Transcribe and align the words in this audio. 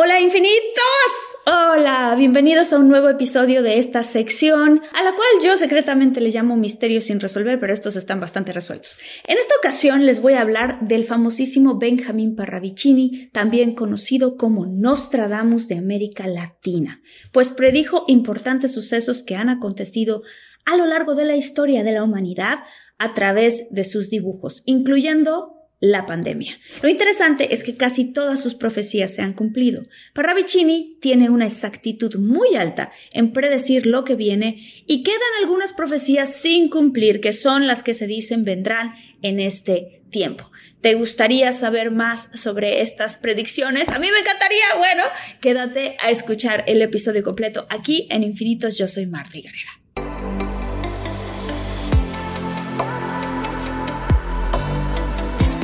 Hola 0.00 0.20
infinitos. 0.20 1.10
Hola, 1.44 2.14
bienvenidos 2.16 2.72
a 2.72 2.78
un 2.78 2.86
nuevo 2.86 3.08
episodio 3.08 3.64
de 3.64 3.78
esta 3.78 4.04
sección, 4.04 4.80
a 4.92 5.02
la 5.02 5.10
cual 5.10 5.26
yo 5.42 5.56
secretamente 5.56 6.20
le 6.20 6.30
llamo 6.30 6.54
Misterios 6.54 7.06
sin 7.06 7.18
resolver, 7.18 7.58
pero 7.58 7.72
estos 7.72 7.96
están 7.96 8.20
bastante 8.20 8.52
resueltos. 8.52 9.00
En 9.26 9.38
esta 9.38 9.56
ocasión 9.58 10.06
les 10.06 10.22
voy 10.22 10.34
a 10.34 10.42
hablar 10.42 10.78
del 10.82 11.02
famosísimo 11.02 11.80
Benjamin 11.80 12.36
Parravicini, 12.36 13.28
también 13.32 13.74
conocido 13.74 14.36
como 14.36 14.66
Nostradamus 14.66 15.66
de 15.66 15.78
América 15.78 16.28
Latina, 16.28 17.02
pues 17.32 17.50
predijo 17.50 18.04
importantes 18.06 18.72
sucesos 18.72 19.24
que 19.24 19.34
han 19.34 19.48
acontecido 19.48 20.22
a 20.64 20.76
lo 20.76 20.86
largo 20.86 21.16
de 21.16 21.24
la 21.24 21.34
historia 21.34 21.82
de 21.82 21.90
la 21.90 22.04
humanidad 22.04 22.58
a 22.98 23.14
través 23.14 23.66
de 23.72 23.82
sus 23.82 24.10
dibujos, 24.10 24.62
incluyendo 24.64 25.57
la 25.80 26.06
pandemia. 26.06 26.58
Lo 26.82 26.88
interesante 26.88 27.54
es 27.54 27.62
que 27.62 27.76
casi 27.76 28.12
todas 28.12 28.40
sus 28.40 28.54
profecías 28.54 29.14
se 29.14 29.22
han 29.22 29.32
cumplido. 29.32 29.82
Parravicini 30.12 30.98
tiene 31.00 31.30
una 31.30 31.46
exactitud 31.46 32.16
muy 32.16 32.56
alta 32.56 32.90
en 33.12 33.32
predecir 33.32 33.86
lo 33.86 34.04
que 34.04 34.16
viene 34.16 34.60
y 34.86 35.02
quedan 35.02 35.20
algunas 35.40 35.72
profecías 35.72 36.34
sin 36.34 36.68
cumplir 36.68 37.20
que 37.20 37.32
son 37.32 37.66
las 37.66 37.82
que 37.82 37.94
se 37.94 38.06
dicen 38.06 38.44
vendrán 38.44 38.94
en 39.22 39.38
este 39.38 40.02
tiempo. 40.10 40.50
¿Te 40.80 40.94
gustaría 40.94 41.52
saber 41.52 41.90
más 41.90 42.30
sobre 42.34 42.80
estas 42.82 43.16
predicciones? 43.16 43.88
A 43.88 43.98
mí 43.98 44.08
me 44.12 44.18
encantaría. 44.18 44.64
Bueno, 44.78 45.04
quédate 45.40 45.96
a 46.00 46.10
escuchar 46.10 46.64
el 46.66 46.82
episodio 46.82 47.22
completo 47.22 47.66
aquí 47.68 48.06
en 48.10 48.22
Infinitos. 48.22 48.78
Yo 48.78 48.88
soy 48.88 49.06
Marta 49.06 49.38
Guerrera. 49.38 49.77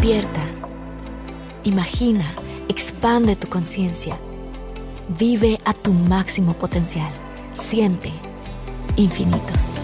Despierta, 0.04 0.42
imagina, 1.62 2.26
expande 2.68 3.36
tu 3.36 3.48
conciencia, 3.48 4.18
vive 5.08 5.58
a 5.64 5.72
tu 5.72 5.94
máximo 5.94 6.52
potencial, 6.52 7.10
siente 7.54 8.12
infinitos. 8.96 9.83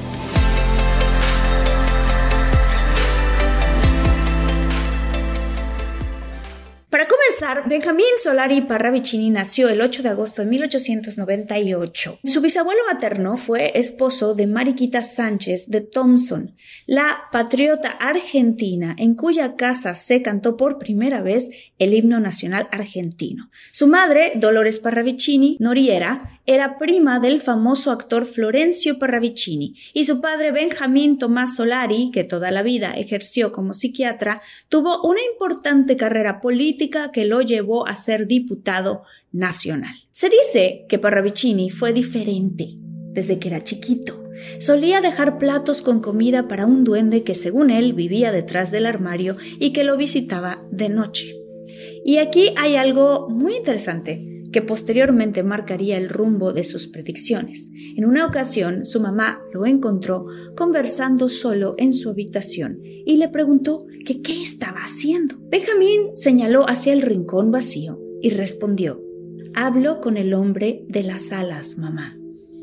Benjamín 7.67 8.05
Solari 8.23 8.61
Parravicini 8.61 9.31
nació 9.31 9.71
el 9.71 9.81
8 9.81 10.03
de 10.03 10.11
agosto 10.11 10.43
de 10.43 10.49
1898. 10.51 12.19
Su 12.23 12.41
bisabuelo 12.43 12.81
materno 12.93 13.39
fue 13.39 13.79
esposo 13.79 14.35
de 14.35 14.47
Mariquita 14.47 15.03
Sánchez 15.03 15.71
de 15.71 15.81
Thompson, 15.81 16.55
la 16.87 17.23
patriota 17.33 17.93
argentina 17.93 18.95
en 18.99 19.15
cuya 19.15 19.57
casa 19.57 19.95
se 19.95 20.21
cantó 20.21 20.59
por 20.59 20.79
primera 20.79 21.23
vez 21.23 21.51
el 21.79 21.95
himno 21.95 22.21
nacional 22.21 22.69
argentino. 22.73 23.49
Su 23.73 23.87
madre, 23.87 24.33
Dolores 24.35 24.79
Parravicini 24.79 25.57
Noriera, 25.61 26.40
era 26.51 26.79
prima 26.79 27.21
del 27.21 27.39
famoso 27.39 27.93
actor 27.93 28.25
Florencio 28.27 28.99
Parravicini 28.99 29.77
y 29.95 30.05
su 30.05 30.21
padre 30.21 30.51
Benjamín 30.51 31.17
Tomás 31.17 31.55
Solari, 31.55 32.11
que 32.13 32.25
toda 32.25 32.51
la 32.51 32.63
vida 32.63 32.91
ejerció 32.91 33.53
como 33.53 33.73
psiquiatra, 33.73 34.43
tuvo 34.69 35.01
una 35.03 35.21
importante 35.31 35.97
carrera 35.97 36.41
política 36.41 37.13
que 37.13 37.25
lo 37.25 37.41
llevó 37.41 37.87
a 37.87 37.95
ser 37.95 38.27
diputado 38.27 39.05
nacional. 39.31 39.95
Se 40.13 40.29
dice 40.29 40.87
que 40.89 40.99
Parravicini 40.99 41.71
fue 41.71 41.93
diferente 41.93 42.71
desde 43.13 43.39
que 43.39 43.47
era 43.47 43.63
chiquito. 43.63 44.21
Solía 44.59 45.01
dejar 45.01 45.39
platos 45.39 45.83
con 45.83 46.01
comida 46.01 46.49
para 46.49 46.67
un 46.67 46.83
duende 46.83 47.23
que 47.23 47.37
según 47.37 47.71
él 47.71 47.93
vivía 47.93 48.33
detrás 48.33 48.73
del 48.73 48.87
armario 48.87 49.37
y 49.61 49.73
que 49.73 49.85
lo 49.85 49.97
visitaba 49.97 50.65
de 50.73 50.89
noche. 50.89 51.33
Y 52.05 52.17
aquí 52.17 52.55
hay 52.57 52.75
algo 52.75 53.29
muy 53.29 53.55
interesante 53.55 54.30
que 54.53 54.63
posteriormente 54.63 55.43
marcaría 55.43 55.97
el 55.97 56.09
rumbo 56.09 56.53
de 56.53 56.65
sus 56.65 56.87
predicciones. 56.87 57.71
En 57.97 58.05
una 58.05 58.27
ocasión, 58.27 58.87
su 58.87 59.01
mamá 59.01 59.41
lo 59.53 59.67
encontró 59.67 60.27
conversando 60.57 61.29
solo 61.29 61.75
en 61.79 61.93
su 61.93 62.11
habitación 62.11 62.81
y 62.83 63.17
le 63.17 63.29
preguntó 63.29 63.87
que 64.05 64.23
qué 64.23 64.43
estaba 64.43 64.81
haciendo. 64.81 65.37
Benjamín 65.51 66.15
señaló 66.15 66.69
hacia 66.69 66.93
el 66.93 67.03
rincón 67.03 67.51
vacío 67.51 68.01
y 68.23 68.31
respondió 68.31 69.01
Hablo 69.55 70.01
con 70.01 70.17
el 70.17 70.33
hombre 70.35 70.85
de 70.89 71.03
las 71.03 71.33
alas, 71.33 71.77
mamá. 71.77 72.17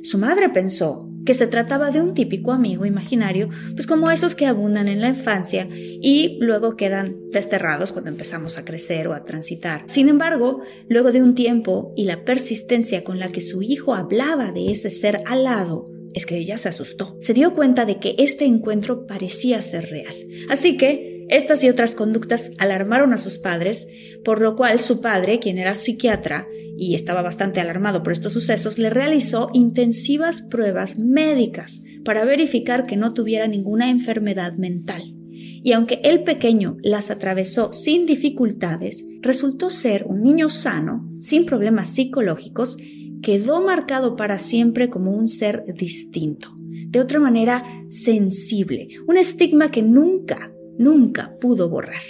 Su 0.03 0.17
madre 0.17 0.49
pensó 0.49 1.09
que 1.27 1.33
se 1.33 1.45
trataba 1.45 1.91
de 1.91 2.01
un 2.01 2.13
típico 2.13 2.53
amigo 2.53 2.85
imaginario, 2.85 3.49
pues 3.75 3.85
como 3.85 4.09
esos 4.09 4.33
que 4.33 4.45
abundan 4.45 4.87
en 4.87 5.01
la 5.01 5.09
infancia 5.09 5.67
y 5.69 6.37
luego 6.39 6.77
quedan 6.77 7.17
desterrados 7.31 7.91
cuando 7.91 8.09
empezamos 8.09 8.57
a 8.57 8.63
crecer 8.63 9.09
o 9.09 9.13
a 9.13 9.25
transitar. 9.25 9.83
Sin 9.87 10.07
embargo, 10.07 10.61
luego 10.87 11.11
de 11.11 11.21
un 11.21 11.35
tiempo 11.35 11.91
y 11.97 12.05
la 12.05 12.23
persistencia 12.23 13.03
con 13.03 13.19
la 13.19 13.29
que 13.29 13.41
su 13.41 13.61
hijo 13.61 13.93
hablaba 13.93 14.53
de 14.53 14.71
ese 14.71 14.89
ser 14.89 15.19
alado, 15.25 15.85
es 16.13 16.25
que 16.25 16.37
ella 16.37 16.57
se 16.57 16.69
asustó. 16.69 17.17
Se 17.19 17.33
dio 17.33 17.53
cuenta 17.53 17.83
de 17.83 17.99
que 17.99 18.15
este 18.17 18.45
encuentro 18.45 19.05
parecía 19.05 19.61
ser 19.61 19.89
real. 19.89 20.15
Así 20.49 20.77
que 20.77 21.25
estas 21.27 21.61
y 21.61 21.67
otras 21.67 21.93
conductas 21.93 22.51
alarmaron 22.57 23.11
a 23.11 23.17
sus 23.17 23.37
padres, 23.37 23.89
por 24.23 24.41
lo 24.41 24.55
cual 24.55 24.79
su 24.79 25.01
padre, 25.01 25.39
quien 25.39 25.57
era 25.57 25.75
psiquiatra, 25.75 26.47
y 26.77 26.95
estaba 26.95 27.21
bastante 27.21 27.59
alarmado 27.59 28.03
por 28.03 28.13
estos 28.13 28.33
sucesos, 28.33 28.77
le 28.77 28.89
realizó 28.89 29.49
intensivas 29.53 30.41
pruebas 30.41 30.99
médicas 30.99 31.81
para 32.05 32.23
verificar 32.23 32.85
que 32.85 32.95
no 32.95 33.13
tuviera 33.13 33.47
ninguna 33.47 33.89
enfermedad 33.89 34.53
mental. 34.53 35.13
Y 35.31 35.73
aunque 35.73 35.99
el 36.03 36.23
pequeño 36.23 36.77
las 36.81 37.11
atravesó 37.11 37.73
sin 37.73 38.05
dificultades, 38.05 39.05
resultó 39.21 39.69
ser 39.69 40.05
un 40.07 40.23
niño 40.23 40.49
sano, 40.49 41.01
sin 41.19 41.45
problemas 41.45 41.89
psicológicos, 41.89 42.77
quedó 43.21 43.61
marcado 43.61 44.15
para 44.15 44.39
siempre 44.39 44.89
como 44.89 45.11
un 45.11 45.27
ser 45.27 45.63
distinto, 45.75 46.55
de 46.57 46.99
otra 46.99 47.19
manera 47.19 47.65
sensible, 47.89 48.87
un 49.07 49.17
estigma 49.17 49.71
que 49.71 49.81
nunca 49.81 50.53
nunca 50.77 51.37
pudo 51.39 51.69
borrar. 51.69 52.01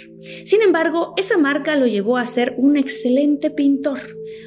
Sin 0.44 0.62
embargo, 0.62 1.14
esa 1.16 1.38
marca 1.38 1.76
lo 1.76 1.86
llevó 1.86 2.16
a 2.16 2.26
ser 2.26 2.54
un 2.58 2.76
excelente 2.76 3.50
pintor. 3.50 4.00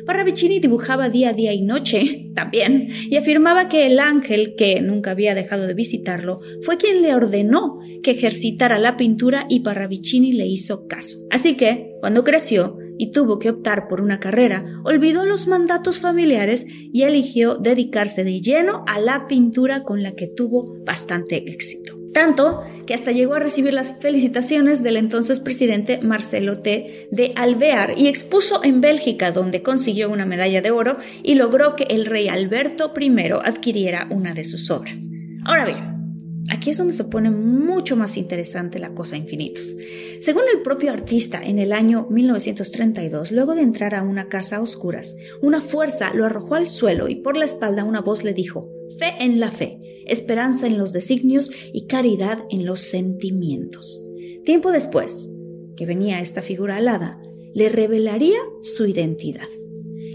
Parravicini 0.06 0.60
dibujaba 0.60 1.10
día, 1.10 1.34
día 1.34 1.54
y 1.54 1.62
noche 1.62 2.32
también 2.36 2.90
y 3.10 3.16
afirmaba 3.16 3.70
que 3.70 3.86
el 3.86 4.00
ángel, 4.00 4.56
que 4.56 4.82
nunca 4.82 5.12
había 5.12 5.36
dejado 5.36 5.68
de 5.68 5.74
visitarlo, 5.74 6.38
fue 6.64 6.78
quien 6.78 7.02
le 7.02 7.16
ordenó 7.16 7.80
que 8.04 8.12
ejercitara 8.12 8.80
la 8.80 8.98
pintura 8.98 9.46
y 9.48 9.60
Parravicini 9.60 10.34
le 10.34 10.48
hizo 10.48 10.88
caso. 10.88 11.20
Así 11.30 11.56
que, 11.56 11.96
cuando 12.02 12.24
creció, 12.24 12.78
y 12.98 13.12
tuvo 13.12 13.40
que 13.40 13.50
optar 13.50 13.88
por 13.88 14.00
una 14.00 14.20
carrera, 14.20 14.64
olvidó 14.84 15.26
los 15.26 15.48
mandatos 15.48 16.00
familiares 16.00 16.68
y 16.70 17.02
eligió 17.02 17.56
dedicarse 17.56 18.24
de 18.24 18.42
lleno 18.42 18.84
a 18.86 19.00
la 19.00 19.28
pintura 19.28 19.84
con 19.84 20.04
la 20.04 20.12
que 20.12 20.28
tuvo 20.28 20.64
bastante 20.86 21.50
éxito. 21.50 22.01
Tanto 22.14 22.64
que 22.86 22.94
hasta 22.94 23.12
llegó 23.12 23.36
a 23.36 23.40
recibir 23.40 23.74
las 23.74 24.00
felicitaciones 24.00 24.84
del 24.84 24.98
entonces 24.98 25.40
presidente 25.40 26.00
Marcelo 26.02 26.60
T. 26.60 27.08
de 27.12 27.32
Alvear 27.36 27.98
y 27.98 28.08
expuso 28.08 28.62
en 28.64 28.82
Bélgica, 28.82 29.32
donde 29.32 29.64
consiguió 29.64 30.10
una 30.10 30.26
medalla 30.26 30.62
de 30.62 30.72
oro 30.72 30.98
y 31.24 31.36
logró 31.36 31.76
que 31.76 31.86
el 31.86 32.06
rey 32.06 32.28
Alberto 32.28 32.92
I 33.00 33.32
adquiriera 33.44 34.08
una 34.10 34.34
de 34.34 34.44
sus 34.44 34.70
obras. 34.72 35.00
Ahora 35.46 35.66
bien, 35.66 36.44
aquí 36.50 36.72
es 36.72 36.78
donde 36.78 36.94
se 36.94 37.06
pone 37.06 37.32
mucho 37.32 37.96
más 37.96 38.18
interesante 38.18 38.78
la 38.80 38.94
cosa 38.94 39.16
infinitos. 39.16 39.76
Según 40.22 40.44
el 40.54 40.62
propio 40.64 40.92
artista, 40.92 41.42
en 41.42 41.60
el 41.60 41.72
año 41.72 42.08
1932, 42.10 43.32
luego 43.32 43.56
de 43.56 43.62
entrar 43.62 43.96
a 43.96 44.04
una 44.04 44.28
casa 44.28 44.58
a 44.58 44.62
oscuras, 44.62 45.16
una 45.42 45.62
fuerza 45.62 46.14
lo 46.14 46.26
arrojó 46.26 46.56
al 46.56 46.68
suelo 46.68 47.08
y 47.08 47.16
por 47.16 47.38
la 47.38 47.46
espalda 47.46 47.86
una 47.86 48.02
voz 48.02 48.26
le 48.26 48.34
dijo, 48.34 48.70
fe 49.00 49.16
en 49.20 49.40
la 49.40 49.50
fe 49.50 49.91
esperanza 50.06 50.68
en 50.68 50.78
los 50.78 50.94
designios 50.94 51.52
y 51.74 51.88
caridad 51.88 52.40
en 52.50 52.66
los 52.66 52.82
sentimientos. 52.82 54.02
Tiempo 54.46 54.72
después, 54.72 55.32
que 55.76 55.86
venía 55.86 56.22
esta 56.22 56.42
figura 56.42 56.78
alada, 56.78 57.20
le 57.54 57.70
revelaría 57.70 58.40
su 58.62 58.86
identidad. 58.86 59.48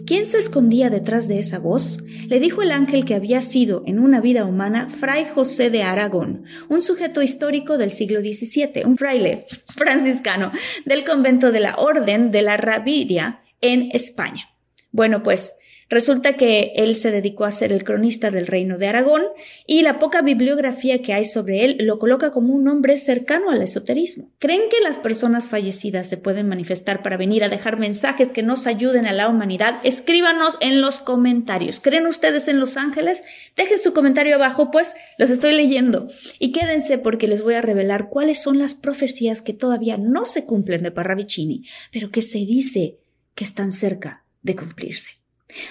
¿Quién 0.06 0.26
se 0.26 0.38
escondía 0.38 0.88
detrás 0.88 1.26
de 1.26 1.40
esa 1.40 1.58
voz? 1.58 1.98
Le 2.28 2.38
dijo 2.38 2.62
el 2.62 2.70
ángel 2.70 3.04
que 3.04 3.16
había 3.16 3.42
sido 3.42 3.82
en 3.86 3.98
una 3.98 4.20
vida 4.20 4.44
humana 4.44 4.88
Fray 4.88 5.26
José 5.34 5.68
de 5.68 5.82
Aragón, 5.82 6.44
un 6.68 6.80
sujeto 6.80 7.22
histórico 7.22 7.76
del 7.76 7.90
siglo 7.90 8.20
XVII, 8.20 8.84
un 8.84 8.96
fraile 8.96 9.40
franciscano 9.76 10.52
del 10.84 11.04
convento 11.04 11.50
de 11.50 11.58
la 11.58 11.76
Orden 11.76 12.30
de 12.30 12.42
la 12.42 12.56
Rabidia 12.56 13.40
en 13.60 13.90
España. 13.92 14.44
Bueno, 14.92 15.24
pues 15.24 15.56
Resulta 15.88 16.32
que 16.32 16.72
él 16.74 16.96
se 16.96 17.12
dedicó 17.12 17.44
a 17.44 17.52
ser 17.52 17.72
el 17.72 17.84
cronista 17.84 18.32
del 18.32 18.48
reino 18.48 18.76
de 18.76 18.88
Aragón 18.88 19.22
y 19.66 19.82
la 19.82 20.00
poca 20.00 20.20
bibliografía 20.20 21.00
que 21.00 21.12
hay 21.12 21.24
sobre 21.24 21.64
él 21.64 21.76
lo 21.80 22.00
coloca 22.00 22.32
como 22.32 22.54
un 22.54 22.66
hombre 22.66 22.98
cercano 22.98 23.50
al 23.50 23.62
esoterismo. 23.62 24.30
¿Creen 24.40 24.62
que 24.68 24.80
las 24.82 24.98
personas 24.98 25.48
fallecidas 25.48 26.08
se 26.08 26.16
pueden 26.16 26.48
manifestar 26.48 27.04
para 27.04 27.16
venir 27.16 27.44
a 27.44 27.48
dejar 27.48 27.78
mensajes 27.78 28.32
que 28.32 28.42
nos 28.42 28.66
ayuden 28.66 29.06
a 29.06 29.12
la 29.12 29.28
humanidad? 29.28 29.76
Escríbanos 29.84 30.58
en 30.60 30.80
los 30.80 30.98
comentarios. 30.98 31.78
¿Creen 31.78 32.08
ustedes 32.08 32.48
en 32.48 32.58
los 32.58 32.76
ángeles? 32.76 33.22
Dejen 33.56 33.78
su 33.78 33.92
comentario 33.92 34.34
abajo, 34.34 34.72
pues 34.72 34.94
los 35.18 35.30
estoy 35.30 35.54
leyendo. 35.54 36.08
Y 36.40 36.50
quédense 36.50 36.98
porque 36.98 37.28
les 37.28 37.42
voy 37.42 37.54
a 37.54 37.62
revelar 37.62 38.08
cuáles 38.08 38.42
son 38.42 38.58
las 38.58 38.74
profecías 38.74 39.40
que 39.40 39.52
todavía 39.52 39.96
no 39.96 40.24
se 40.24 40.46
cumplen 40.46 40.82
de 40.82 40.90
Parravicini, 40.90 41.64
pero 41.92 42.10
que 42.10 42.22
se 42.22 42.38
dice 42.38 42.98
que 43.36 43.44
están 43.44 43.70
cerca 43.70 44.24
de 44.42 44.56
cumplirse. 44.56 45.25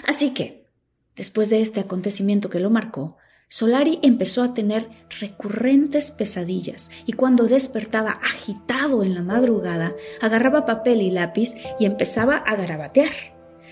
Así 0.05 0.33
que, 0.33 0.67
después 1.15 1.49
de 1.49 1.61
este 1.61 1.79
acontecimiento 1.79 2.49
que 2.49 2.59
lo 2.59 2.69
marcó, 2.69 3.17
Solari 3.47 3.99
empezó 4.01 4.41
a 4.41 4.53
tener 4.53 4.89
recurrentes 5.19 6.09
pesadillas 6.11 6.89
y 7.05 7.13
cuando 7.13 7.45
despertaba 7.45 8.11
agitado 8.11 9.03
en 9.03 9.13
la 9.13 9.21
madrugada, 9.21 9.93
agarraba 10.19 10.65
papel 10.65 11.01
y 11.01 11.11
lápiz 11.11 11.53
y 11.79 11.85
empezaba 11.85 12.37
a 12.37 12.55
garabatear. 12.55 13.11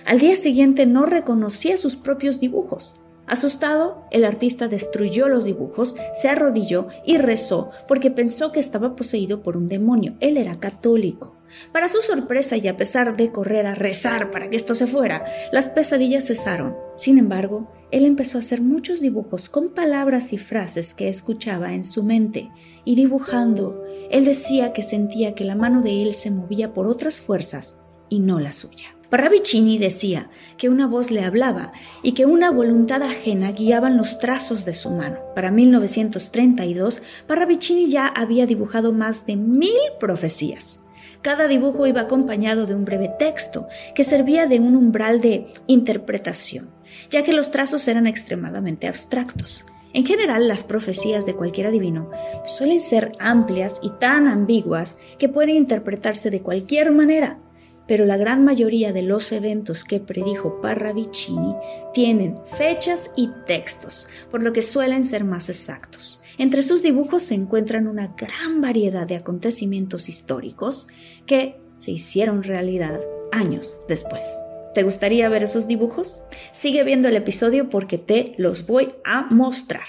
Al 0.05 0.19
día 0.19 0.35
siguiente 0.35 0.85
no 0.85 1.05
reconocía 1.05 1.77
sus 1.77 1.95
propios 1.95 2.39
dibujos. 2.39 2.97
Asustado, 3.25 4.05
el 4.11 4.25
artista 4.25 4.67
destruyó 4.67 5.29
los 5.29 5.45
dibujos, 5.45 5.95
se 6.19 6.27
arrodilló 6.27 6.87
y 7.05 7.17
rezó 7.17 7.71
porque 7.87 8.11
pensó 8.11 8.51
que 8.51 8.59
estaba 8.59 8.95
poseído 8.95 9.41
por 9.41 9.55
un 9.55 9.69
demonio. 9.69 10.15
Él 10.19 10.37
era 10.37 10.59
católico. 10.59 11.35
Para 11.71 11.87
su 11.87 12.01
sorpresa 12.01 12.57
y 12.57 12.67
a 12.67 12.77
pesar 12.77 13.15
de 13.15 13.31
correr 13.31 13.65
a 13.65 13.75
rezar 13.75 14.31
para 14.31 14.49
que 14.49 14.55
esto 14.55 14.75
se 14.75 14.87
fuera, 14.87 15.25
las 15.51 15.69
pesadillas 15.69 16.27
cesaron. 16.27 16.75
Sin 16.97 17.17
embargo, 17.17 17.71
él 17.91 18.05
empezó 18.05 18.37
a 18.37 18.41
hacer 18.41 18.61
muchos 18.61 19.01
dibujos 19.01 19.49
con 19.49 19.69
palabras 19.69 20.33
y 20.33 20.37
frases 20.37 20.93
que 20.93 21.09
escuchaba 21.09 21.73
en 21.73 21.83
su 21.83 22.03
mente, 22.03 22.49
y 22.85 22.95
dibujando, 22.95 23.83
él 24.09 24.25
decía 24.25 24.73
que 24.73 24.83
sentía 24.83 25.35
que 25.35 25.45
la 25.45 25.55
mano 25.55 25.81
de 25.81 26.01
él 26.01 26.13
se 26.13 26.31
movía 26.31 26.73
por 26.73 26.87
otras 26.87 27.21
fuerzas 27.21 27.79
y 28.09 28.19
no 28.19 28.39
la 28.39 28.53
suya. 28.53 28.95
Parravicini 29.13 29.77
decía 29.77 30.31
que 30.57 30.69
una 30.69 30.87
voz 30.87 31.11
le 31.11 31.23
hablaba 31.23 31.71
y 32.01 32.13
que 32.13 32.25
una 32.25 32.49
voluntad 32.49 33.03
ajena 33.03 33.51
guiaban 33.51 33.95
los 33.95 34.17
trazos 34.17 34.65
de 34.65 34.73
su 34.73 34.89
mano. 34.89 35.19
Para 35.35 35.51
1932, 35.51 37.03
Parravicini 37.27 37.91
ya 37.91 38.07
había 38.07 38.47
dibujado 38.47 38.91
más 38.91 39.27
de 39.27 39.35
mil 39.35 39.77
profecías. 39.99 40.83
Cada 41.23 41.47
dibujo 41.47 41.87
iba 41.87 42.01
acompañado 42.01 42.65
de 42.65 42.75
un 42.75 42.83
breve 42.83 43.09
texto 43.17 43.69
que 43.95 44.03
servía 44.03 44.45
de 44.45 44.59
un 44.59 44.75
umbral 44.75 45.21
de 45.21 45.47
interpretación, 45.67 46.69
ya 47.09 47.23
que 47.23 47.31
los 47.31 47.49
trazos 47.49 47.87
eran 47.87 48.07
extremadamente 48.07 48.89
abstractos. 48.89 49.65
En 49.93 50.05
general, 50.05 50.49
las 50.49 50.63
profecías 50.63 51.25
de 51.25 51.33
cualquier 51.33 51.67
adivino 51.67 52.11
suelen 52.45 52.81
ser 52.81 53.13
amplias 53.19 53.79
y 53.81 53.91
tan 54.01 54.27
ambiguas 54.27 54.97
que 55.17 55.29
pueden 55.29 55.55
interpretarse 55.55 56.29
de 56.29 56.41
cualquier 56.41 56.91
manera, 56.91 57.39
pero 57.87 58.03
la 58.03 58.17
gran 58.17 58.43
mayoría 58.43 58.91
de 58.91 59.03
los 59.03 59.31
eventos 59.31 59.85
que 59.85 60.01
predijo 60.01 60.59
Parravicini 60.61 61.55
tienen 61.93 62.37
fechas 62.57 63.11
y 63.15 63.29
textos, 63.45 64.09
por 64.29 64.43
lo 64.43 64.51
que 64.51 64.61
suelen 64.61 65.05
ser 65.05 65.23
más 65.23 65.47
exactos. 65.47 66.22
Entre 66.37 66.63
sus 66.63 66.81
dibujos 66.81 67.23
se 67.23 67.35
encuentran 67.35 67.87
una 67.87 68.15
gran 68.17 68.61
variedad 68.61 69.05
de 69.05 69.15
acontecimientos 69.15 70.09
históricos 70.09 70.87
que 71.25 71.61
se 71.77 71.91
hicieron 71.91 72.43
realidad 72.43 72.99
años 73.31 73.79
después. 73.87 74.25
¿Te 74.73 74.83
gustaría 74.83 75.29
ver 75.29 75.43
esos 75.43 75.67
dibujos? 75.67 76.23
Sigue 76.51 76.83
viendo 76.83 77.07
el 77.07 77.15
episodio 77.15 77.69
porque 77.69 77.99
te 77.99 78.33
los 78.37 78.65
voy 78.65 78.95
a 79.05 79.27
mostrar. 79.29 79.83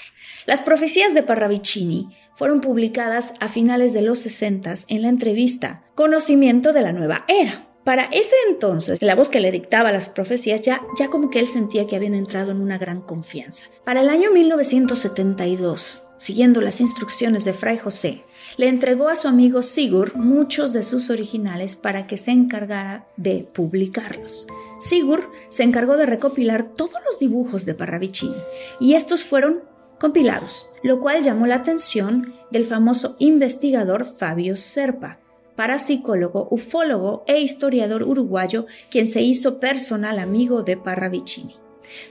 Las 0.45 0.61
profecías 0.61 1.15
de 1.15 1.23
Parravicini 1.23 2.09
fueron 2.35 2.61
publicadas 2.61 3.33
a 3.39 3.47
finales 3.47 3.93
de 3.93 4.03
los 4.03 4.19
60 4.19 4.75
en 4.87 5.01
la 5.01 5.09
entrevista 5.09 5.83
Conocimiento 5.95 6.71
de 6.73 6.81
la 6.81 6.91
Nueva 6.91 7.25
Era, 7.27 7.65
para 7.85 8.05
ese 8.05 8.35
entonces, 8.49 8.99
la 8.99 9.13
voz 9.13 9.29
que 9.29 9.39
le 9.39 9.51
dictaba 9.51 9.91
las 9.91 10.09
profecías 10.09 10.63
ya, 10.63 10.81
ya 10.97 11.09
como 11.11 11.29
que 11.29 11.37
él 11.37 11.47
sentía 11.47 11.85
que 11.85 11.95
habían 11.95 12.15
entrado 12.15 12.49
en 12.49 12.59
una 12.59 12.79
gran 12.79 12.99
confianza. 12.99 13.67
Para 13.83 14.01
el 14.01 14.09
año 14.09 14.31
1972, 14.31 16.04
siguiendo 16.17 16.61
las 16.61 16.81
instrucciones 16.81 17.45
de 17.45 17.53
Fray 17.53 17.77
José, 17.77 18.23
le 18.57 18.67
entregó 18.67 19.09
a 19.09 19.15
su 19.15 19.27
amigo 19.27 19.61
Sigurd 19.63 20.15
muchos 20.15 20.73
de 20.73 20.83
sus 20.83 21.09
originales 21.09 21.75
para 21.75 22.07
que 22.07 22.17
se 22.17 22.31
encargara 22.31 23.07
de 23.17 23.47
publicarlos. 23.53 24.47
Sigurd 24.79 25.23
se 25.49 25.63
encargó 25.63 25.97
de 25.97 26.05
recopilar 26.05 26.63
todos 26.63 26.99
los 27.05 27.19
dibujos 27.19 27.65
de 27.65 27.73
Parravicini 27.73 28.35
y 28.79 28.93
estos 28.93 29.23
fueron 29.23 29.63
compilados, 29.99 30.69
lo 30.83 30.99
cual 30.99 31.23
llamó 31.23 31.47
la 31.47 31.55
atención 31.55 32.33
del 32.51 32.65
famoso 32.65 33.15
investigador 33.19 34.05
Fabio 34.05 34.57
Serpa, 34.57 35.19
parapsicólogo, 35.55 36.47
ufólogo 36.51 37.23
e 37.27 37.39
historiador 37.39 38.03
uruguayo, 38.03 38.65
quien 38.89 39.07
se 39.07 39.21
hizo 39.21 39.59
personal 39.59 40.19
amigo 40.19 40.63
de 40.63 40.77
Parravicini. 40.77 41.55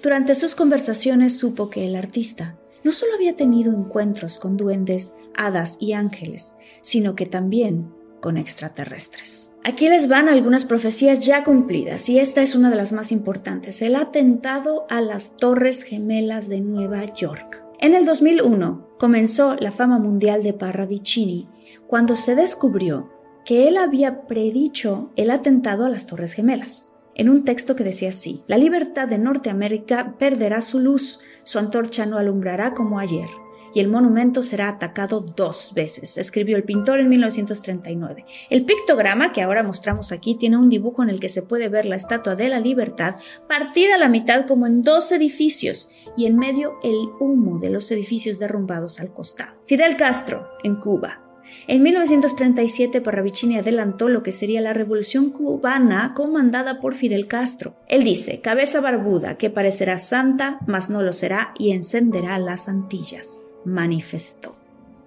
Durante 0.03 0.35
sus 0.35 0.55
conversaciones 0.55 1.37
supo 1.37 1.69
que 1.69 1.87
el 1.87 1.97
artista 1.97 2.57
no 2.85 2.93
solo 2.93 3.15
había 3.15 3.35
tenido 3.35 3.73
encuentros 3.73 4.39
con 4.39 4.57
duendes, 4.57 5.17
hadas 5.35 5.79
y 5.81 5.95
ángeles, 5.95 6.57
sino 6.83 7.17
que 7.17 7.27
también 7.27 7.91
con 8.21 8.37
extraterrestres. 8.37 9.51
Aquí 9.65 9.89
les 9.89 10.09
van 10.09 10.29
algunas 10.29 10.65
profecías 10.65 11.21
ya 11.21 11.43
cumplidas 11.43 12.09
y 12.09 12.19
esta 12.19 12.43
es 12.43 12.55
una 12.55 12.71
de 12.71 12.77
las 12.77 12.93
más 12.93 13.13
importantes, 13.13 13.83
el 13.83 13.97
atentado 13.97 14.85
a 14.91 15.01
las 15.01 15.37
Torres 15.37 15.83
Gemelas 15.83 16.49
de 16.49 16.61
Nueva 16.61 17.05
York. 17.15 17.63
En 17.81 17.95
el 17.95 18.05
2001 18.05 18.97
comenzó 18.99 19.57
la 19.57 19.73
fama 19.73 19.99
mundial 19.99 20.43
de 20.43 20.53
Parravicini 20.53 21.49
cuando 21.87 22.17
se 22.17 22.35
descubrió 22.35 23.11
que 23.45 23.69
él 23.69 23.77
había 23.77 24.27
predicho 24.27 25.13
el 25.17 25.31
atentado 25.31 25.85
a 25.85 25.91
las 25.91 26.07
Torres 26.07 26.33
Gemelas, 26.33 26.94
en 27.15 27.29
un 27.29 27.45
texto 27.45 27.77
que 27.77 27.85
decía 27.85 28.11
así, 28.11 28.43
la 28.47 28.59
libertad 28.59 29.09
de 29.09 29.19
Norteamérica 29.19 30.17
perderá 30.19 30.61
su 30.61 30.81
luz, 30.81 31.21
su 31.45 31.59
antorcha 31.59 32.07
no 32.07 32.19
alumbrará 32.19 32.75
como 32.75 32.99
ayer, 32.99 33.29
y 33.75 33.81
el 33.81 33.89
monumento 33.89 34.43
será 34.43 34.69
atacado 34.69 35.21
dos 35.21 35.73
veces, 35.75 36.17
escribió 36.17 36.57
el 36.57 36.65
pintor 36.65 37.01
en 37.01 37.09
1939. 37.09 38.25
El 38.49 38.65
pictograma 38.65 39.33
que 39.33 39.43
ahora 39.43 39.63
mostramos 39.63 40.13
aquí 40.13 40.37
tiene 40.37 40.57
un 40.57 40.69
dibujo 40.69 41.03
en 41.03 41.11
el 41.11 41.21
que 41.21 41.29
se 41.29 41.43
puede 41.43 41.69
ver 41.69 41.85
la 41.85 41.97
Estatua 41.97 42.37
de 42.37 42.49
la 42.49 42.61
Libertad 42.61 43.17
partida 43.49 43.97
a 43.97 43.99
la 43.99 44.09
mitad 44.09 44.47
como 44.47 44.67
en 44.67 44.83
dos 44.83 45.11
edificios 45.13 45.91
y 46.17 46.27
en 46.27 46.37
medio 46.37 46.75
el 46.83 46.97
humo 47.21 47.59
de 47.59 47.71
los 47.71 47.91
edificios 47.91 48.39
derrumbados 48.39 49.01
al 49.01 49.13
costado. 49.13 49.57
Fidel 49.67 49.97
Castro, 49.97 50.49
en 50.63 50.77
Cuba, 50.77 51.24
en 51.67 51.83
1937, 51.83 53.01
Parravicini 53.01 53.57
adelantó 53.57 54.09
lo 54.09 54.23
que 54.23 54.33
sería 54.33 54.61
la 54.61 54.73
revolución 54.73 55.31
cubana 55.31 56.13
comandada 56.15 56.81
por 56.81 56.95
Fidel 56.95 57.27
Castro. 57.27 57.75
Él 57.89 58.05
dice, 58.05 58.41
cabeza 58.41 58.81
barbuda 58.81 59.37
que 59.37 59.51
parecerá 59.51 59.99
santa, 59.99 60.59
mas 60.67 60.91
no 60.91 61.03
lo 61.03 61.13
será 61.13 61.55
y 61.59 61.73
encenderá 61.73 62.39
las 62.39 62.69
antillas, 62.69 63.41
manifestó. 63.65 64.57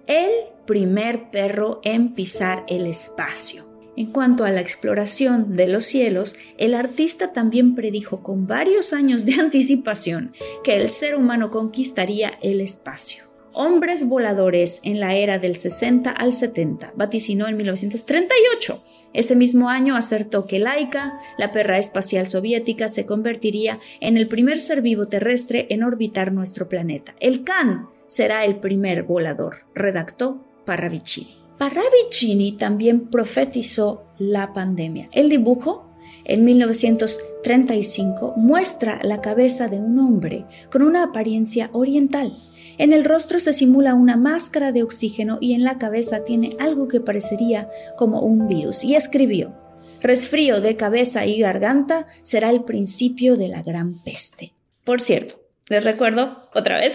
El 0.06 0.30
primer 0.66 1.30
perro 1.30 1.80
en 1.84 2.14
pisar 2.14 2.64
el 2.68 2.86
espacio. 2.86 3.64
En 3.96 4.12
cuanto 4.12 4.44
a 4.44 4.52
la 4.52 4.60
exploración 4.60 5.56
de 5.56 5.66
los 5.66 5.84
cielos, 5.84 6.36
el 6.56 6.74
artista 6.74 7.32
también 7.32 7.74
predijo 7.74 8.22
con 8.22 8.46
varios 8.46 8.92
años 8.92 9.26
de 9.26 9.34
anticipación 9.40 10.32
que 10.62 10.76
el 10.76 10.88
ser 10.88 11.14
humano 11.14 11.50
conquistaría 11.50 12.38
el 12.42 12.60
espacio 12.60 13.27
hombres 13.52 14.08
voladores 14.08 14.80
en 14.84 15.00
la 15.00 15.14
era 15.14 15.38
del 15.38 15.56
60 15.56 16.10
al 16.10 16.32
70, 16.32 16.92
vaticinó 16.96 17.48
en 17.48 17.56
1938. 17.56 18.82
Ese 19.12 19.36
mismo 19.36 19.68
año 19.68 19.96
acertó 19.96 20.46
que 20.46 20.58
Laika, 20.58 21.18
la 21.38 21.52
perra 21.52 21.78
espacial 21.78 22.28
soviética, 22.28 22.88
se 22.88 23.06
convertiría 23.06 23.80
en 24.00 24.16
el 24.16 24.28
primer 24.28 24.60
ser 24.60 24.82
vivo 24.82 25.08
terrestre 25.08 25.66
en 25.70 25.82
orbitar 25.82 26.32
nuestro 26.32 26.68
planeta. 26.68 27.14
El 27.20 27.44
Khan 27.44 27.88
será 28.06 28.44
el 28.44 28.56
primer 28.56 29.02
volador, 29.04 29.66
redactó 29.74 30.44
Parravicini. 30.64 31.38
Parravicini 31.58 32.52
también 32.52 33.08
profetizó 33.08 34.06
la 34.18 34.52
pandemia. 34.52 35.08
El 35.12 35.28
dibujo 35.28 35.88
en 36.24 36.44
1935 36.44 38.34
muestra 38.36 39.00
la 39.02 39.20
cabeza 39.20 39.68
de 39.68 39.78
un 39.78 39.98
hombre 39.98 40.44
con 40.70 40.82
una 40.82 41.04
apariencia 41.04 41.70
oriental 41.72 42.32
en 42.78 42.92
el 42.92 43.04
rostro 43.04 43.40
se 43.40 43.52
simula 43.52 43.94
una 43.94 44.16
máscara 44.16 44.72
de 44.72 44.82
oxígeno 44.82 45.38
y 45.40 45.54
en 45.54 45.64
la 45.64 45.78
cabeza 45.78 46.24
tiene 46.24 46.56
algo 46.60 46.88
que 46.88 47.00
parecería 47.00 47.68
como 47.96 48.20
un 48.20 48.48
virus. 48.48 48.84
Y 48.84 48.94
escribió, 48.94 49.52
resfrío 50.00 50.60
de 50.60 50.76
cabeza 50.76 51.26
y 51.26 51.40
garganta 51.40 52.06
será 52.22 52.50
el 52.50 52.62
principio 52.62 53.36
de 53.36 53.48
la 53.48 53.62
gran 53.62 53.94
peste. 54.04 54.52
Por 54.84 55.00
cierto, 55.00 55.40
les 55.68 55.84
recuerdo 55.84 56.40
otra 56.54 56.78
vez 56.78 56.94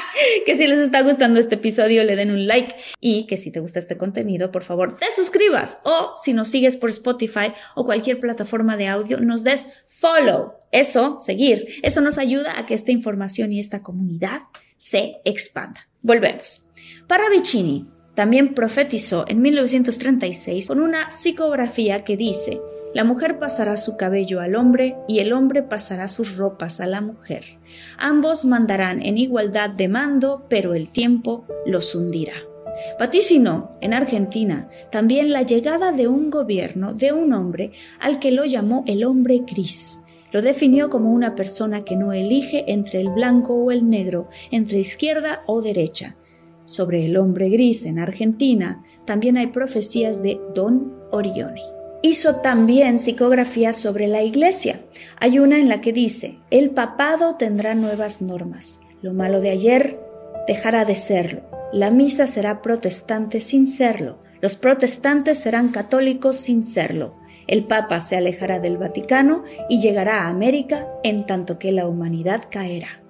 que 0.46 0.56
si 0.56 0.66
les 0.66 0.78
está 0.78 1.02
gustando 1.02 1.40
este 1.40 1.56
episodio 1.56 2.04
le 2.04 2.16
den 2.16 2.30
un 2.30 2.46
like 2.46 2.74
y 3.00 3.26
que 3.26 3.36
si 3.36 3.50
te 3.50 3.60
gusta 3.60 3.78
este 3.78 3.98
contenido 3.98 4.50
por 4.50 4.62
favor 4.62 4.96
te 4.96 5.06
suscribas 5.14 5.78
o 5.84 6.14
si 6.22 6.32
nos 6.32 6.48
sigues 6.48 6.76
por 6.76 6.88
Spotify 6.88 7.52
o 7.74 7.84
cualquier 7.84 8.20
plataforma 8.20 8.78
de 8.78 8.88
audio 8.88 9.20
nos 9.20 9.44
des 9.44 9.66
follow. 9.88 10.54
Eso, 10.72 11.18
seguir, 11.18 11.64
eso 11.82 12.00
nos 12.00 12.16
ayuda 12.16 12.58
a 12.58 12.64
que 12.64 12.74
esta 12.74 12.92
información 12.92 13.52
y 13.52 13.60
esta 13.60 13.82
comunidad 13.82 14.40
se 14.84 15.22
expanda. 15.24 15.88
Volvemos. 16.02 16.68
Parravicini 17.06 17.88
también 18.14 18.52
profetizó 18.52 19.24
en 19.26 19.40
1936 19.40 20.68
con 20.68 20.78
una 20.78 21.10
psicografía 21.10 22.04
que 22.04 22.18
dice, 22.18 22.60
la 22.92 23.02
mujer 23.02 23.38
pasará 23.38 23.78
su 23.78 23.96
cabello 23.96 24.40
al 24.40 24.54
hombre 24.54 24.94
y 25.08 25.20
el 25.20 25.32
hombre 25.32 25.62
pasará 25.62 26.06
sus 26.06 26.36
ropas 26.36 26.82
a 26.82 26.86
la 26.86 27.00
mujer. 27.00 27.44
Ambos 27.96 28.44
mandarán 28.44 29.00
en 29.00 29.16
igualdad 29.16 29.70
de 29.70 29.88
mando, 29.88 30.44
pero 30.50 30.74
el 30.74 30.90
tiempo 30.90 31.46
los 31.64 31.94
hundirá. 31.94 32.34
Vaticinó 33.00 33.78
en 33.80 33.94
Argentina 33.94 34.68
también 34.92 35.32
la 35.32 35.42
llegada 35.42 35.92
de 35.92 36.08
un 36.08 36.28
gobierno 36.28 36.92
de 36.92 37.14
un 37.14 37.32
hombre 37.32 37.72
al 38.00 38.18
que 38.18 38.32
lo 38.32 38.44
llamó 38.44 38.84
el 38.86 39.04
hombre 39.04 39.44
gris 39.46 40.03
Lo 40.34 40.42
definió 40.42 40.90
como 40.90 41.12
una 41.12 41.36
persona 41.36 41.84
que 41.84 41.94
no 41.94 42.12
elige 42.12 42.64
entre 42.66 43.00
el 43.00 43.08
blanco 43.08 43.54
o 43.54 43.70
el 43.70 43.88
negro, 43.88 44.28
entre 44.50 44.80
izquierda 44.80 45.42
o 45.46 45.62
derecha. 45.62 46.16
Sobre 46.64 47.06
el 47.06 47.16
hombre 47.16 47.50
gris 47.50 47.86
en 47.86 48.00
Argentina 48.00 48.82
también 49.04 49.36
hay 49.36 49.46
profecías 49.46 50.24
de 50.24 50.40
Don 50.52 50.92
Orione. 51.12 51.62
Hizo 52.02 52.40
también 52.40 52.98
psicografías 52.98 53.76
sobre 53.76 54.08
la 54.08 54.24
iglesia. 54.24 54.80
Hay 55.20 55.38
una 55.38 55.60
en 55.60 55.68
la 55.68 55.80
que 55.80 55.92
dice, 55.92 56.40
el 56.50 56.70
papado 56.70 57.36
tendrá 57.36 57.76
nuevas 57.76 58.20
normas. 58.20 58.80
Lo 59.02 59.14
malo 59.14 59.40
de 59.40 59.50
ayer 59.50 60.00
dejará 60.48 60.84
de 60.84 60.96
serlo. 60.96 61.42
La 61.72 61.92
misa 61.92 62.26
será 62.26 62.60
protestante 62.60 63.40
sin 63.40 63.68
serlo. 63.68 64.18
Los 64.40 64.56
protestantes 64.56 65.38
serán 65.38 65.68
católicos 65.68 66.34
sin 66.34 66.64
serlo. 66.64 67.12
El 67.46 67.64
Papa 67.64 68.00
se 68.00 68.16
alejará 68.16 68.58
del 68.58 68.78
Vaticano 68.78 69.44
y 69.68 69.80
llegará 69.80 70.22
a 70.22 70.28
América 70.28 70.88
en 71.02 71.26
tanto 71.26 71.58
que 71.58 71.72
la 71.72 71.86
humanidad 71.86 72.44
caerá. 72.50 73.02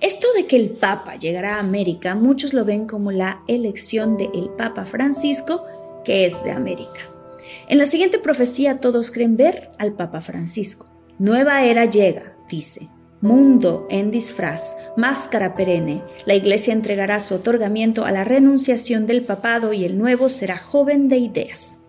Esto 0.00 0.28
de 0.34 0.46
que 0.46 0.56
el 0.56 0.70
Papa 0.70 1.16
llegará 1.16 1.56
a 1.56 1.60
América, 1.60 2.14
muchos 2.14 2.54
lo 2.54 2.64
ven 2.64 2.86
como 2.86 3.12
la 3.12 3.42
elección 3.46 4.16
del 4.16 4.30
el 4.34 4.48
Papa 4.50 4.86
Francisco, 4.86 5.64
que 6.04 6.24
es 6.24 6.42
de 6.42 6.52
América. 6.52 7.00
En 7.68 7.78
la 7.78 7.86
siguiente 7.86 8.18
profecía 8.18 8.80
todos 8.80 9.10
creen 9.10 9.36
ver 9.36 9.70
al 9.78 9.92
Papa 9.92 10.20
Francisco. 10.20 10.88
Nueva 11.18 11.64
era 11.64 11.84
llega, 11.84 12.34
dice. 12.48 12.88
Mundo 13.20 13.84
en 13.90 14.10
disfraz, 14.10 14.74
máscara 14.96 15.54
perenne. 15.54 16.02
La 16.24 16.34
Iglesia 16.34 16.72
entregará 16.72 17.20
su 17.20 17.34
otorgamiento 17.34 18.06
a 18.06 18.12
la 18.12 18.24
renunciación 18.24 19.06
del 19.06 19.26
papado 19.26 19.74
y 19.74 19.84
el 19.84 19.98
nuevo 19.98 20.30
será 20.30 20.56
joven 20.56 21.10
de 21.10 21.18
ideas. 21.18 21.79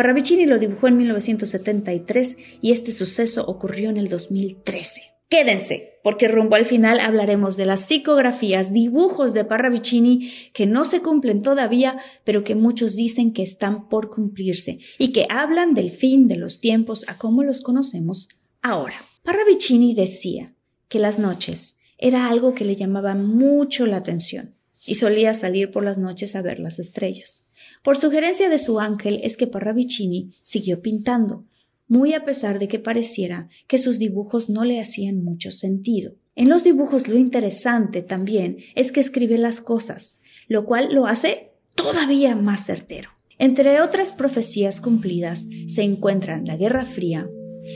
Parravicini 0.00 0.46
lo 0.46 0.58
dibujó 0.58 0.88
en 0.88 0.96
1973 0.96 2.38
y 2.62 2.72
este 2.72 2.90
suceso 2.90 3.44
ocurrió 3.44 3.90
en 3.90 3.98
el 3.98 4.08
2013. 4.08 5.02
Quédense, 5.28 6.00
porque 6.02 6.26
rumbo 6.26 6.56
al 6.56 6.64
final 6.64 7.00
hablaremos 7.00 7.58
de 7.58 7.66
las 7.66 7.84
psicografías, 7.84 8.72
dibujos 8.72 9.34
de 9.34 9.44
Parravicini 9.44 10.32
que 10.54 10.64
no 10.64 10.86
se 10.86 11.02
cumplen 11.02 11.42
todavía, 11.42 11.98
pero 12.24 12.44
que 12.44 12.54
muchos 12.54 12.96
dicen 12.96 13.34
que 13.34 13.42
están 13.42 13.90
por 13.90 14.08
cumplirse 14.08 14.78
y 14.96 15.12
que 15.12 15.26
hablan 15.28 15.74
del 15.74 15.90
fin 15.90 16.28
de 16.28 16.36
los 16.36 16.62
tiempos 16.62 17.06
a 17.06 17.18
como 17.18 17.42
los 17.42 17.60
conocemos 17.60 18.30
ahora. 18.62 19.04
Parravicini 19.22 19.92
decía 19.92 20.54
que 20.88 20.98
las 20.98 21.18
noches 21.18 21.76
era 21.98 22.30
algo 22.30 22.54
que 22.54 22.64
le 22.64 22.74
llamaba 22.74 23.14
mucho 23.14 23.84
la 23.84 23.98
atención 23.98 24.54
y 24.86 24.94
solía 24.94 25.34
salir 25.34 25.70
por 25.70 25.84
las 25.84 25.98
noches 25.98 26.36
a 26.36 26.40
ver 26.40 26.58
las 26.58 26.78
estrellas. 26.78 27.49
Por 27.82 27.96
sugerencia 27.96 28.48
de 28.48 28.58
su 28.58 28.78
ángel 28.78 29.20
es 29.22 29.36
que 29.36 29.46
Parravicini 29.46 30.32
siguió 30.42 30.82
pintando, 30.82 31.44
muy 31.88 32.14
a 32.14 32.24
pesar 32.24 32.58
de 32.58 32.68
que 32.68 32.78
pareciera 32.78 33.48
que 33.66 33.78
sus 33.78 33.98
dibujos 33.98 34.50
no 34.50 34.64
le 34.64 34.80
hacían 34.80 35.24
mucho 35.24 35.50
sentido. 35.50 36.12
En 36.36 36.48
los 36.48 36.62
dibujos 36.62 37.08
lo 37.08 37.16
interesante 37.16 38.02
también 38.02 38.58
es 38.74 38.92
que 38.92 39.00
escribe 39.00 39.38
las 39.38 39.60
cosas, 39.60 40.20
lo 40.46 40.66
cual 40.66 40.94
lo 40.94 41.06
hace 41.06 41.50
todavía 41.74 42.36
más 42.36 42.66
certero. 42.66 43.10
Entre 43.38 43.80
otras 43.80 44.12
profecías 44.12 44.80
cumplidas 44.80 45.46
se 45.66 45.82
encuentran 45.82 46.46
la 46.46 46.56
Guerra 46.56 46.84
Fría, 46.84 47.28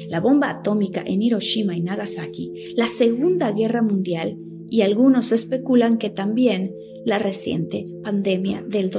la 0.08 0.20
bomba 0.20 0.50
atómica 0.50 1.02
en 1.04 1.22
Hiroshima 1.22 1.76
y 1.76 1.80
Nagasaki, 1.80 2.74
la 2.76 2.88
Segunda 2.88 3.52
Guerra 3.52 3.80
Mundial 3.80 4.36
y 4.68 4.82
algunos 4.82 5.32
especulan 5.32 5.98
que 5.98 6.10
también 6.10 6.74
la 7.04 7.18
reciente 7.18 7.86
pandemia 8.02 8.62
del 8.66 8.90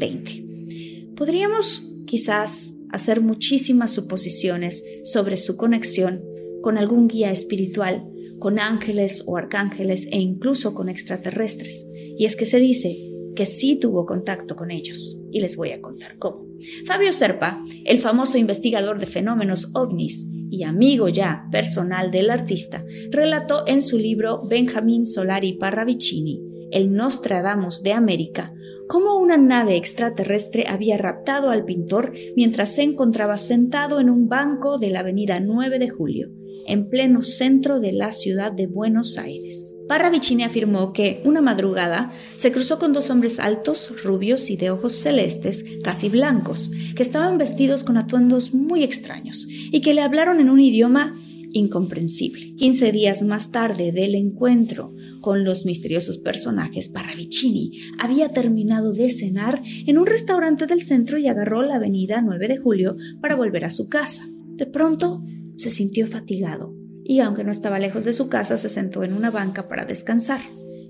2020. 0.00 1.14
Podríamos 1.14 1.92
quizás 2.06 2.76
hacer 2.90 3.20
muchísimas 3.20 3.92
suposiciones 3.92 4.84
sobre 5.04 5.36
su 5.36 5.56
conexión 5.56 6.24
con 6.62 6.78
algún 6.78 7.08
guía 7.08 7.30
espiritual, 7.30 8.06
con 8.38 8.58
ángeles 8.58 9.22
o 9.26 9.36
arcángeles 9.36 10.08
e 10.10 10.18
incluso 10.18 10.74
con 10.74 10.88
extraterrestres. 10.88 11.86
Y 12.18 12.24
es 12.24 12.36
que 12.36 12.46
se 12.46 12.58
dice 12.58 12.96
que 13.36 13.46
sí 13.46 13.76
tuvo 13.76 14.06
contacto 14.06 14.56
con 14.56 14.70
ellos. 14.70 15.20
Y 15.30 15.40
les 15.40 15.56
voy 15.56 15.70
a 15.70 15.80
contar 15.80 16.18
cómo. 16.18 16.46
Fabio 16.86 17.12
Serpa, 17.12 17.62
el 17.84 17.98
famoso 17.98 18.38
investigador 18.38 18.98
de 18.98 19.06
fenómenos 19.06 19.70
ovnis 19.74 20.26
y 20.50 20.64
amigo 20.64 21.08
ya 21.08 21.46
personal 21.52 22.10
del 22.10 22.30
artista, 22.30 22.82
relató 23.10 23.66
en 23.66 23.82
su 23.82 23.98
libro 23.98 24.40
Benjamin 24.48 25.06
Solari 25.06 25.52
Parravicini, 25.52 26.40
El 26.72 26.92
Nostradamus 26.92 27.82
de 27.82 27.92
América, 27.92 28.52
cómo 28.90 29.18
una 29.18 29.36
nave 29.36 29.76
extraterrestre 29.76 30.66
había 30.66 30.98
raptado 30.98 31.50
al 31.50 31.64
pintor 31.64 32.12
mientras 32.34 32.74
se 32.74 32.82
encontraba 32.82 33.38
sentado 33.38 34.00
en 34.00 34.10
un 34.10 34.28
banco 34.28 34.78
de 34.78 34.90
la 34.90 34.98
avenida 34.98 35.38
9 35.38 35.78
de 35.78 35.88
Julio, 35.88 36.28
en 36.66 36.88
pleno 36.88 37.22
centro 37.22 37.78
de 37.78 37.92
la 37.92 38.10
ciudad 38.10 38.50
de 38.50 38.66
Buenos 38.66 39.16
Aires. 39.16 39.76
Parravicini 39.86 40.42
afirmó 40.42 40.92
que 40.92 41.22
una 41.24 41.40
madrugada 41.40 42.10
se 42.36 42.50
cruzó 42.50 42.80
con 42.80 42.92
dos 42.92 43.10
hombres 43.10 43.38
altos, 43.38 43.94
rubios 44.02 44.50
y 44.50 44.56
de 44.56 44.72
ojos 44.72 44.94
celestes, 44.94 45.64
casi 45.84 46.08
blancos, 46.08 46.72
que 46.96 47.04
estaban 47.04 47.38
vestidos 47.38 47.84
con 47.84 47.96
atuendos 47.96 48.52
muy 48.52 48.82
extraños 48.82 49.46
y 49.48 49.82
que 49.82 49.94
le 49.94 50.02
hablaron 50.02 50.40
en 50.40 50.50
un 50.50 50.60
idioma 50.60 51.14
incomprensible. 51.52 52.54
Quince 52.56 52.92
días 52.92 53.22
más 53.22 53.50
tarde 53.50 53.92
del 53.92 54.14
encuentro 54.14 54.94
con 55.20 55.44
los 55.44 55.66
misteriosos 55.66 56.18
personajes, 56.18 56.88
Parravicini 56.88 57.78
había 57.98 58.30
terminado 58.30 58.92
de 58.92 59.10
cenar 59.10 59.62
en 59.86 59.98
un 59.98 60.06
restaurante 60.06 60.66
del 60.66 60.82
centro 60.82 61.18
y 61.18 61.28
agarró 61.28 61.62
la 61.62 61.76
avenida 61.76 62.22
9 62.22 62.48
de 62.48 62.56
julio 62.56 62.94
para 63.20 63.36
volver 63.36 63.64
a 63.64 63.70
su 63.70 63.88
casa. 63.88 64.26
De 64.56 64.66
pronto 64.66 65.22
se 65.56 65.70
sintió 65.70 66.06
fatigado 66.06 66.74
y 67.04 67.20
aunque 67.20 67.44
no 67.44 67.52
estaba 67.52 67.78
lejos 67.78 68.04
de 68.04 68.14
su 68.14 68.28
casa, 68.28 68.56
se 68.56 68.68
sentó 68.68 69.02
en 69.02 69.12
una 69.12 69.30
banca 69.30 69.68
para 69.68 69.84
descansar. 69.84 70.40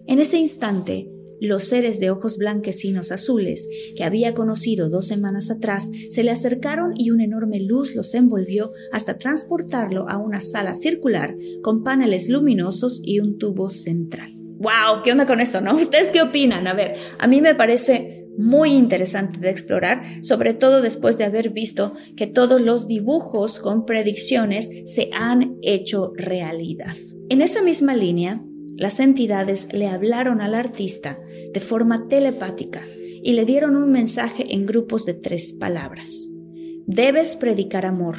En 0.06 0.18
ese 0.18 0.38
instante, 0.38 1.10
los 1.40 1.64
seres 1.64 1.98
de 2.00 2.10
ojos 2.10 2.36
blanquecinos 2.36 3.12
azules 3.12 3.68
que 3.96 4.04
había 4.04 4.34
conocido 4.34 4.88
dos 4.88 5.06
semanas 5.06 5.50
atrás 5.50 5.90
se 6.10 6.22
le 6.22 6.30
acercaron 6.30 6.92
y 6.96 7.10
una 7.10 7.24
enorme 7.24 7.60
luz 7.60 7.94
los 7.94 8.14
envolvió 8.14 8.72
hasta 8.92 9.18
transportarlo 9.18 10.08
a 10.08 10.18
una 10.18 10.40
sala 10.40 10.74
circular 10.74 11.34
con 11.62 11.82
paneles 11.82 12.28
luminosos 12.28 13.00
y 13.04 13.20
un 13.20 13.38
tubo 13.38 13.70
central. 13.70 14.34
¡Wow! 14.34 15.02
¿Qué 15.02 15.12
onda 15.12 15.26
con 15.26 15.40
esto, 15.40 15.60
no? 15.60 15.74
¿Ustedes 15.74 16.10
qué 16.10 16.20
opinan? 16.20 16.66
A 16.66 16.74
ver, 16.74 16.96
a 17.18 17.26
mí 17.26 17.40
me 17.40 17.54
parece 17.54 18.26
muy 18.36 18.72
interesante 18.72 19.40
de 19.40 19.50
explorar, 19.50 20.02
sobre 20.22 20.54
todo 20.54 20.82
después 20.82 21.18
de 21.18 21.24
haber 21.24 21.50
visto 21.50 21.94
que 22.16 22.26
todos 22.26 22.60
los 22.60 22.86
dibujos 22.86 23.58
con 23.58 23.86
predicciones 23.86 24.70
se 24.84 25.10
han 25.12 25.56
hecho 25.62 26.12
realidad. 26.14 26.94
En 27.28 27.42
esa 27.42 27.62
misma 27.62 27.94
línea, 27.94 28.42
las 28.76 28.98
entidades 28.98 29.68
le 29.72 29.88
hablaron 29.88 30.40
al 30.40 30.54
artista 30.54 31.16
de 31.52 31.60
forma 31.60 32.08
telepática 32.08 32.82
y 33.22 33.32
le 33.32 33.44
dieron 33.44 33.76
un 33.76 33.90
mensaje 33.90 34.54
en 34.54 34.66
grupos 34.66 35.04
de 35.04 35.14
tres 35.14 35.52
palabras. 35.52 36.30
Debes 36.86 37.36
predicar 37.36 37.86
amor. 37.86 38.16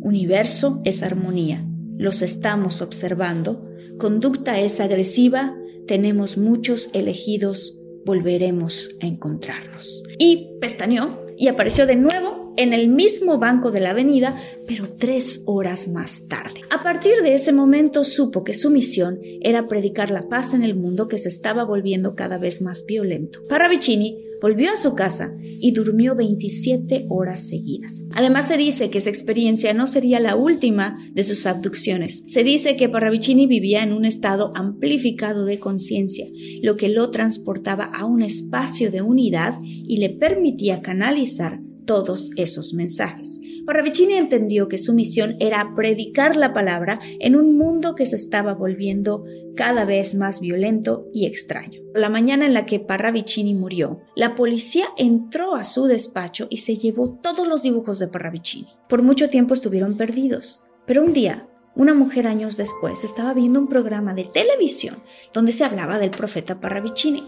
Universo 0.00 0.82
es 0.84 1.02
armonía. 1.02 1.64
Los 1.96 2.22
estamos 2.22 2.82
observando. 2.82 3.62
Conducta 3.98 4.60
es 4.60 4.80
agresiva. 4.80 5.56
Tenemos 5.86 6.36
muchos 6.36 6.90
elegidos. 6.92 7.80
Volveremos 8.04 8.90
a 9.00 9.06
encontrarnos. 9.06 10.02
Y 10.18 10.50
pestañeó 10.60 11.24
y 11.38 11.48
apareció 11.48 11.86
de 11.86 11.96
nuevo 11.96 12.43
en 12.56 12.72
el 12.72 12.88
mismo 12.88 13.38
banco 13.38 13.70
de 13.70 13.80
la 13.80 13.90
avenida, 13.90 14.36
pero 14.66 14.88
tres 14.88 15.42
horas 15.46 15.88
más 15.88 16.28
tarde. 16.28 16.60
A 16.70 16.82
partir 16.82 17.22
de 17.22 17.34
ese 17.34 17.52
momento 17.52 18.04
supo 18.04 18.44
que 18.44 18.54
su 18.54 18.70
misión 18.70 19.18
era 19.40 19.66
predicar 19.68 20.10
la 20.10 20.22
paz 20.22 20.54
en 20.54 20.62
el 20.62 20.74
mundo 20.74 21.08
que 21.08 21.18
se 21.18 21.28
estaba 21.28 21.64
volviendo 21.64 22.14
cada 22.14 22.38
vez 22.38 22.62
más 22.62 22.84
violento. 22.86 23.40
Parravicini 23.48 24.18
volvió 24.44 24.72
a 24.72 24.76
su 24.76 24.94
casa 24.94 25.34
y 25.42 25.72
durmió 25.72 26.14
27 26.14 27.06
horas 27.08 27.48
seguidas. 27.48 28.04
Además 28.12 28.46
se 28.46 28.58
dice 28.58 28.90
que 28.90 28.98
esa 28.98 29.08
experiencia 29.08 29.72
no 29.72 29.86
sería 29.86 30.20
la 30.20 30.36
última 30.36 30.98
de 31.12 31.24
sus 31.24 31.46
abducciones. 31.46 32.24
Se 32.26 32.44
dice 32.44 32.76
que 32.76 32.90
Parravicini 32.90 33.46
vivía 33.46 33.82
en 33.82 33.94
un 33.94 34.04
estado 34.04 34.50
amplificado 34.54 35.46
de 35.46 35.60
conciencia, 35.60 36.26
lo 36.62 36.76
que 36.76 36.90
lo 36.90 37.10
transportaba 37.10 37.84
a 37.84 38.04
un 38.04 38.20
espacio 38.20 38.90
de 38.90 39.00
unidad 39.00 39.54
y 39.62 39.96
le 39.96 40.10
permitía 40.10 40.82
canalizar 40.82 41.60
todos 41.84 42.30
esos 42.36 42.74
mensajes. 42.74 43.40
Parravicini 43.66 44.14
entendió 44.14 44.68
que 44.68 44.76
su 44.76 44.92
misión 44.92 45.36
era 45.40 45.72
predicar 45.74 46.36
la 46.36 46.52
palabra 46.52 47.00
en 47.18 47.34
un 47.34 47.56
mundo 47.56 47.94
que 47.94 48.04
se 48.04 48.16
estaba 48.16 48.52
volviendo 48.52 49.24
cada 49.56 49.84
vez 49.84 50.14
más 50.14 50.40
violento 50.40 51.08
y 51.12 51.26
extraño. 51.26 51.80
La 51.94 52.10
mañana 52.10 52.44
en 52.44 52.52
la 52.52 52.66
que 52.66 52.80
Parravicini 52.80 53.54
murió, 53.54 54.00
la 54.16 54.34
policía 54.34 54.88
entró 54.98 55.54
a 55.54 55.64
su 55.64 55.84
despacho 55.84 56.46
y 56.50 56.58
se 56.58 56.76
llevó 56.76 57.18
todos 57.22 57.48
los 57.48 57.62
dibujos 57.62 57.98
de 57.98 58.08
Parravicini. 58.08 58.68
Por 58.88 59.02
mucho 59.02 59.30
tiempo 59.30 59.54
estuvieron 59.54 59.96
perdidos, 59.96 60.60
pero 60.86 61.02
un 61.02 61.12
día 61.12 61.48
una 61.76 61.94
mujer 61.94 62.26
años 62.26 62.56
después 62.56 63.02
estaba 63.02 63.34
viendo 63.34 63.58
un 63.58 63.68
programa 63.68 64.14
de 64.14 64.24
televisión 64.24 64.94
donde 65.32 65.52
se 65.52 65.64
hablaba 65.64 65.98
del 65.98 66.10
profeta 66.10 66.60
Parravicini 66.60 67.24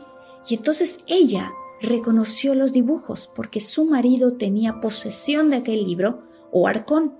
y 0.48 0.54
entonces 0.54 1.00
ella 1.08 1.52
reconoció 1.80 2.54
los 2.54 2.73
dibujos 2.73 3.30
porque 3.35 3.61
su 3.61 3.85
marido 3.85 4.33
tenía 4.37 4.80
posesión 4.80 5.50
de 5.50 5.56
aquel 5.56 5.85
libro 5.85 6.23
o 6.50 6.68
arcón. 6.68 7.16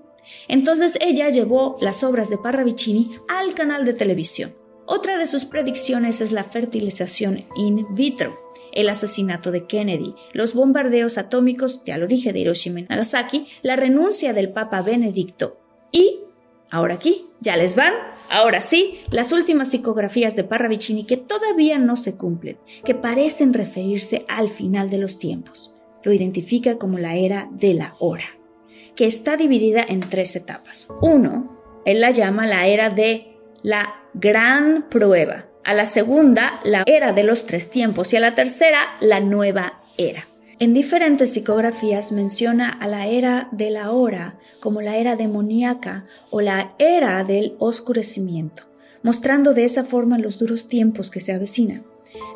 Entonces 0.47 0.97
ella 1.01 1.29
llevó 1.29 1.77
las 1.81 2.03
obras 2.03 2.29
de 2.29 2.37
Parravicini 2.37 3.11
al 3.27 3.53
canal 3.53 3.85
de 3.85 3.93
televisión. 3.93 4.53
Otra 4.85 5.17
de 5.17 5.27
sus 5.27 5.45
predicciones 5.45 6.21
es 6.21 6.31
la 6.31 6.43
fertilización 6.43 7.43
in 7.55 7.85
vitro, 7.93 8.35
el 8.71 8.89
asesinato 8.89 9.51
de 9.51 9.65
Kennedy, 9.65 10.15
los 10.33 10.53
bombardeos 10.53 11.17
atómicos, 11.17 11.83
ya 11.83 11.97
lo 11.97 12.07
dije, 12.07 12.31
de 12.31 12.39
Hiroshima 12.39 12.81
y 12.81 12.83
Nagasaki, 12.83 13.47
la 13.63 13.75
renuncia 13.75 14.33
del 14.33 14.53
Papa 14.53 14.81
Benedicto 14.81 15.59
y, 15.91 16.21
ahora 16.69 16.95
aquí, 16.95 17.25
ya 17.39 17.57
les 17.57 17.75
van, 17.75 17.93
ahora 18.29 18.61
sí, 18.61 18.99
las 19.09 19.31
últimas 19.31 19.69
psicografías 19.69 20.35
de 20.35 20.43
Parravicini 20.43 21.05
que 21.05 21.17
todavía 21.17 21.77
no 21.77 21.95
se 21.95 22.15
cumplen, 22.15 22.57
que 22.83 22.95
parecen 22.95 23.53
referirse 23.53 24.25
al 24.27 24.49
final 24.49 24.89
de 24.89 24.97
los 24.97 25.19
tiempos. 25.19 25.75
Lo 26.03 26.13
identifica 26.13 26.77
como 26.77 26.99
la 26.99 27.15
era 27.15 27.47
de 27.51 27.73
la 27.73 27.93
hora, 27.99 28.25
que 28.95 29.05
está 29.05 29.37
dividida 29.37 29.85
en 29.87 30.01
tres 30.01 30.35
etapas. 30.35 30.87
Uno, 31.01 31.57
él 31.85 32.01
la 32.01 32.11
llama 32.11 32.47
la 32.47 32.67
era 32.67 32.89
de 32.89 33.37
la 33.61 33.95
gran 34.13 34.87
prueba, 34.89 35.45
a 35.63 35.73
la 35.73 35.85
segunda 35.85 36.59
la 36.63 36.83
era 36.85 37.11
de 37.11 37.23
los 37.23 37.45
tres 37.45 37.69
tiempos 37.69 38.13
y 38.13 38.17
a 38.17 38.21
la 38.21 38.35
tercera 38.35 38.95
la 39.01 39.19
nueva 39.19 39.81
era. 39.97 40.25
En 40.59 40.73
diferentes 40.73 41.33
psicografías 41.33 42.11
menciona 42.11 42.71
a 42.71 42.87
la 42.87 43.05
era 43.05 43.47
de 43.51 43.69
la 43.69 43.91
hora 43.91 44.39
como 44.59 44.81
la 44.81 44.97
era 44.97 45.15
demoníaca 45.15 46.05
o 46.31 46.41
la 46.41 46.73
era 46.79 47.23
del 47.23 47.55
oscurecimiento, 47.59 48.63
mostrando 49.03 49.53
de 49.53 49.65
esa 49.65 49.83
forma 49.83 50.17
los 50.17 50.39
duros 50.39 50.67
tiempos 50.67 51.11
que 51.11 51.19
se 51.19 51.31
avecinan. 51.31 51.85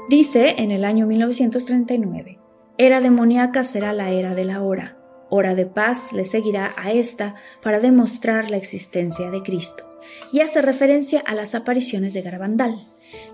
Dice 0.07 0.53
en 0.59 0.69
el 0.69 0.85
año 0.85 1.07
1939, 1.07 2.37
era 2.77 3.01
demoníaca 3.01 3.63
será 3.63 3.91
la 3.91 4.11
era 4.11 4.35
de 4.35 4.45
la 4.45 4.61
hora, 4.61 4.97
hora 5.31 5.55
de 5.55 5.65
paz 5.65 6.13
le 6.13 6.27
seguirá 6.27 6.75
a 6.77 6.91
esta 6.91 7.33
para 7.63 7.79
demostrar 7.79 8.51
la 8.51 8.57
existencia 8.57 9.31
de 9.31 9.41
Cristo, 9.41 9.89
y 10.31 10.41
hace 10.41 10.61
referencia 10.61 11.23
a 11.25 11.33
las 11.33 11.55
apariciones 11.55 12.13
de 12.13 12.21
Garabandal. 12.21 12.85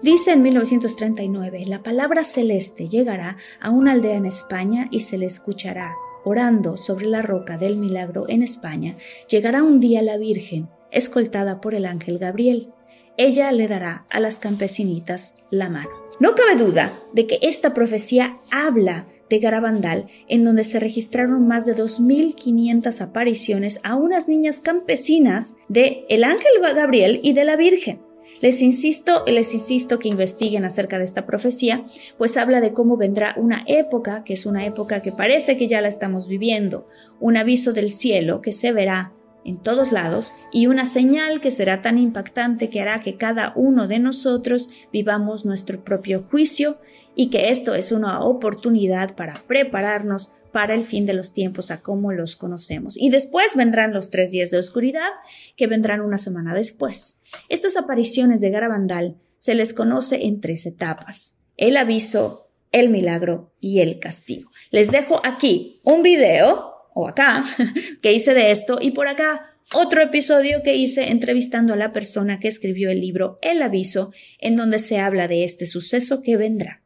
Dice 0.01 0.31
en 0.31 0.41
1939, 0.41 1.65
la 1.67 1.83
palabra 1.83 2.23
celeste 2.23 2.87
llegará 2.87 3.37
a 3.59 3.69
una 3.69 3.93
aldea 3.93 4.15
en 4.15 4.25
España 4.25 4.87
y 4.91 5.01
se 5.01 5.17
le 5.17 5.25
escuchará. 5.25 5.93
Orando 6.23 6.75
sobre 6.75 7.05
la 7.05 7.21
roca 7.21 7.57
del 7.57 7.77
milagro 7.77 8.25
en 8.27 8.43
España, 8.43 8.97
llegará 9.29 9.63
un 9.63 9.79
día 9.79 10.01
la 10.01 10.17
Virgen, 10.17 10.69
escoltada 10.91 11.61
por 11.61 11.73
el 11.73 11.85
ángel 11.85 12.19
Gabriel. 12.19 12.73
Ella 13.15 13.51
le 13.51 13.67
dará 13.67 14.05
a 14.09 14.19
las 14.19 14.37
campesinitas 14.37 15.35
la 15.49 15.69
mano. 15.69 15.89
No 16.19 16.35
cabe 16.35 16.55
duda 16.55 16.91
de 17.13 17.27
que 17.27 17.39
esta 17.41 17.73
profecía 17.73 18.35
habla 18.51 19.07
de 19.29 19.39
Garabandal, 19.39 20.07
en 20.27 20.43
donde 20.43 20.63
se 20.63 20.79
registraron 20.79 21.47
más 21.47 21.65
de 21.65 21.75
2.500 21.75 23.01
apariciones 23.01 23.79
a 23.83 23.95
unas 23.95 24.27
niñas 24.27 24.59
campesinas 24.59 25.57
de 25.67 26.05
el 26.09 26.23
ángel 26.23 26.51
Gabriel 26.61 27.19
y 27.23 27.33
de 27.33 27.45
la 27.45 27.55
Virgen. 27.55 28.06
Les 28.41 28.61
insisto, 28.61 29.23
les 29.25 29.53
insisto 29.53 29.99
que 29.99 30.09
investiguen 30.09 30.63
acerca 30.65 30.97
de 30.97 31.05
esta 31.05 31.25
profecía, 31.25 31.83
pues 32.17 32.37
habla 32.37 32.61
de 32.61 32.73
cómo 32.73 32.97
vendrá 32.97 33.33
una 33.37 33.63
época, 33.67 34.23
que 34.23 34.33
es 34.33 34.45
una 34.45 34.65
época 34.65 35.01
que 35.01 35.11
parece 35.11 35.57
que 35.57 35.67
ya 35.67 35.81
la 35.81 35.87
estamos 35.87 36.27
viviendo, 36.27 36.85
un 37.19 37.37
aviso 37.37 37.73
del 37.73 37.91
cielo 37.91 38.41
que 38.41 38.53
se 38.53 38.71
verá 38.71 39.13
en 39.47 39.57
todos 39.57 39.91
lados 39.91 40.33
y 40.51 40.67
una 40.67 40.85
señal 40.85 41.39
que 41.39 41.51
será 41.51 41.81
tan 41.81 41.97
impactante 41.97 42.69
que 42.69 42.81
hará 42.81 42.99
que 42.99 43.15
cada 43.15 43.53
uno 43.55 43.87
de 43.87 43.97
nosotros 43.97 44.69
vivamos 44.91 45.45
nuestro 45.45 45.83
propio 45.83 46.23
juicio 46.29 46.77
y 47.15 47.29
que 47.29 47.49
esto 47.49 47.73
es 47.73 47.91
una 47.91 48.23
oportunidad 48.23 49.15
para 49.15 49.41
prepararnos 49.47 50.33
para 50.51 50.73
el 50.73 50.81
fin 50.81 51.05
de 51.05 51.13
los 51.13 51.33
tiempos 51.33 51.71
a 51.71 51.81
como 51.81 52.11
los 52.11 52.35
conocemos. 52.35 52.97
Y 52.97 53.09
después 53.09 53.55
vendrán 53.55 53.93
los 53.93 54.09
tres 54.09 54.31
días 54.31 54.51
de 54.51 54.57
oscuridad, 54.57 55.09
que 55.55 55.67
vendrán 55.67 56.01
una 56.01 56.17
semana 56.17 56.53
después. 56.53 57.19
Estas 57.49 57.77
apariciones 57.77 58.41
de 58.41 58.49
Garabandal 58.49 59.17
se 59.39 59.55
les 59.55 59.73
conoce 59.73 60.25
en 60.25 60.41
tres 60.41 60.65
etapas. 60.65 61.37
El 61.57 61.77
aviso, 61.77 62.49
el 62.71 62.89
milagro 62.89 63.53
y 63.59 63.79
el 63.79 63.99
castigo. 63.99 64.49
Les 64.71 64.91
dejo 64.91 65.21
aquí 65.23 65.79
un 65.83 66.03
video, 66.03 66.73
o 66.93 67.07
acá, 67.07 67.43
que 68.01 68.13
hice 68.13 68.33
de 68.33 68.51
esto, 68.51 68.77
y 68.81 68.91
por 68.91 69.07
acá 69.07 69.53
otro 69.73 70.01
episodio 70.01 70.63
que 70.63 70.75
hice 70.75 71.11
entrevistando 71.11 71.73
a 71.73 71.77
la 71.77 71.91
persona 71.91 72.39
que 72.39 72.47
escribió 72.47 72.89
el 72.89 73.01
libro 73.01 73.37
El 73.41 73.61
aviso, 73.61 74.11
en 74.39 74.55
donde 74.55 74.79
se 74.79 74.99
habla 74.99 75.27
de 75.27 75.43
este 75.43 75.65
suceso 75.65 76.21
que 76.21 76.37
vendrá. 76.37 76.83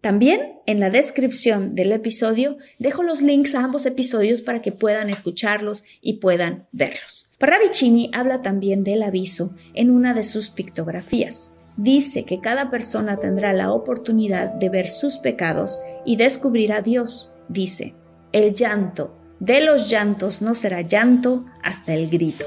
También 0.00 0.60
en 0.66 0.78
la 0.78 0.90
descripción 0.90 1.74
del 1.74 1.90
episodio 1.90 2.56
dejo 2.78 3.02
los 3.02 3.20
links 3.20 3.56
a 3.56 3.64
ambos 3.64 3.84
episodios 3.84 4.42
para 4.42 4.62
que 4.62 4.70
puedan 4.70 5.10
escucharlos 5.10 5.82
y 6.00 6.14
puedan 6.14 6.66
verlos. 6.70 7.30
Parravicini 7.38 8.10
habla 8.14 8.40
también 8.40 8.84
del 8.84 9.02
aviso 9.02 9.50
en 9.74 9.90
una 9.90 10.14
de 10.14 10.22
sus 10.22 10.50
pictografías. 10.50 11.52
Dice 11.76 12.24
que 12.24 12.40
cada 12.40 12.70
persona 12.70 13.18
tendrá 13.18 13.52
la 13.52 13.72
oportunidad 13.72 14.52
de 14.54 14.68
ver 14.68 14.88
sus 14.88 15.16
pecados 15.18 15.80
y 16.04 16.16
descubrir 16.16 16.72
a 16.72 16.80
Dios. 16.80 17.34
Dice, 17.48 17.94
el 18.32 18.54
llanto 18.54 19.16
de 19.40 19.60
los 19.60 19.88
llantos 19.88 20.42
no 20.42 20.54
será 20.54 20.80
llanto 20.82 21.44
hasta 21.62 21.94
el 21.94 22.08
grito. 22.08 22.44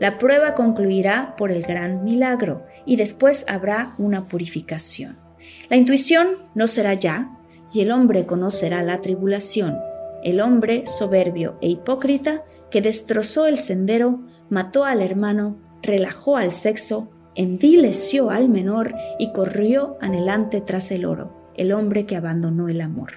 La 0.00 0.18
prueba 0.18 0.54
concluirá 0.54 1.34
por 1.36 1.50
el 1.50 1.62
gran 1.62 2.04
milagro 2.04 2.66
y 2.86 2.96
después 2.96 3.46
habrá 3.48 3.94
una 3.98 4.26
purificación. 4.26 5.27
La 5.68 5.76
intuición 5.76 6.28
no 6.54 6.68
será 6.68 6.94
ya, 6.94 7.38
y 7.72 7.80
el 7.80 7.92
hombre 7.92 8.26
conocerá 8.26 8.82
la 8.82 9.00
tribulación. 9.00 9.78
El 10.22 10.40
hombre 10.40 10.84
soberbio 10.86 11.58
e 11.60 11.68
hipócrita 11.68 12.44
que 12.70 12.82
destrozó 12.82 13.46
el 13.46 13.58
sendero, 13.58 14.14
mató 14.48 14.84
al 14.84 15.02
hermano, 15.02 15.58
relajó 15.82 16.36
al 16.36 16.52
sexo, 16.52 17.10
envileció 17.34 18.30
al 18.30 18.48
menor 18.48 18.94
y 19.18 19.32
corrió 19.32 19.96
anhelante 20.00 20.60
tras 20.60 20.90
el 20.90 21.04
oro, 21.04 21.52
el 21.56 21.72
hombre 21.72 22.04
que 22.04 22.16
abandonó 22.16 22.68
el 22.68 22.80
amor. 22.80 23.12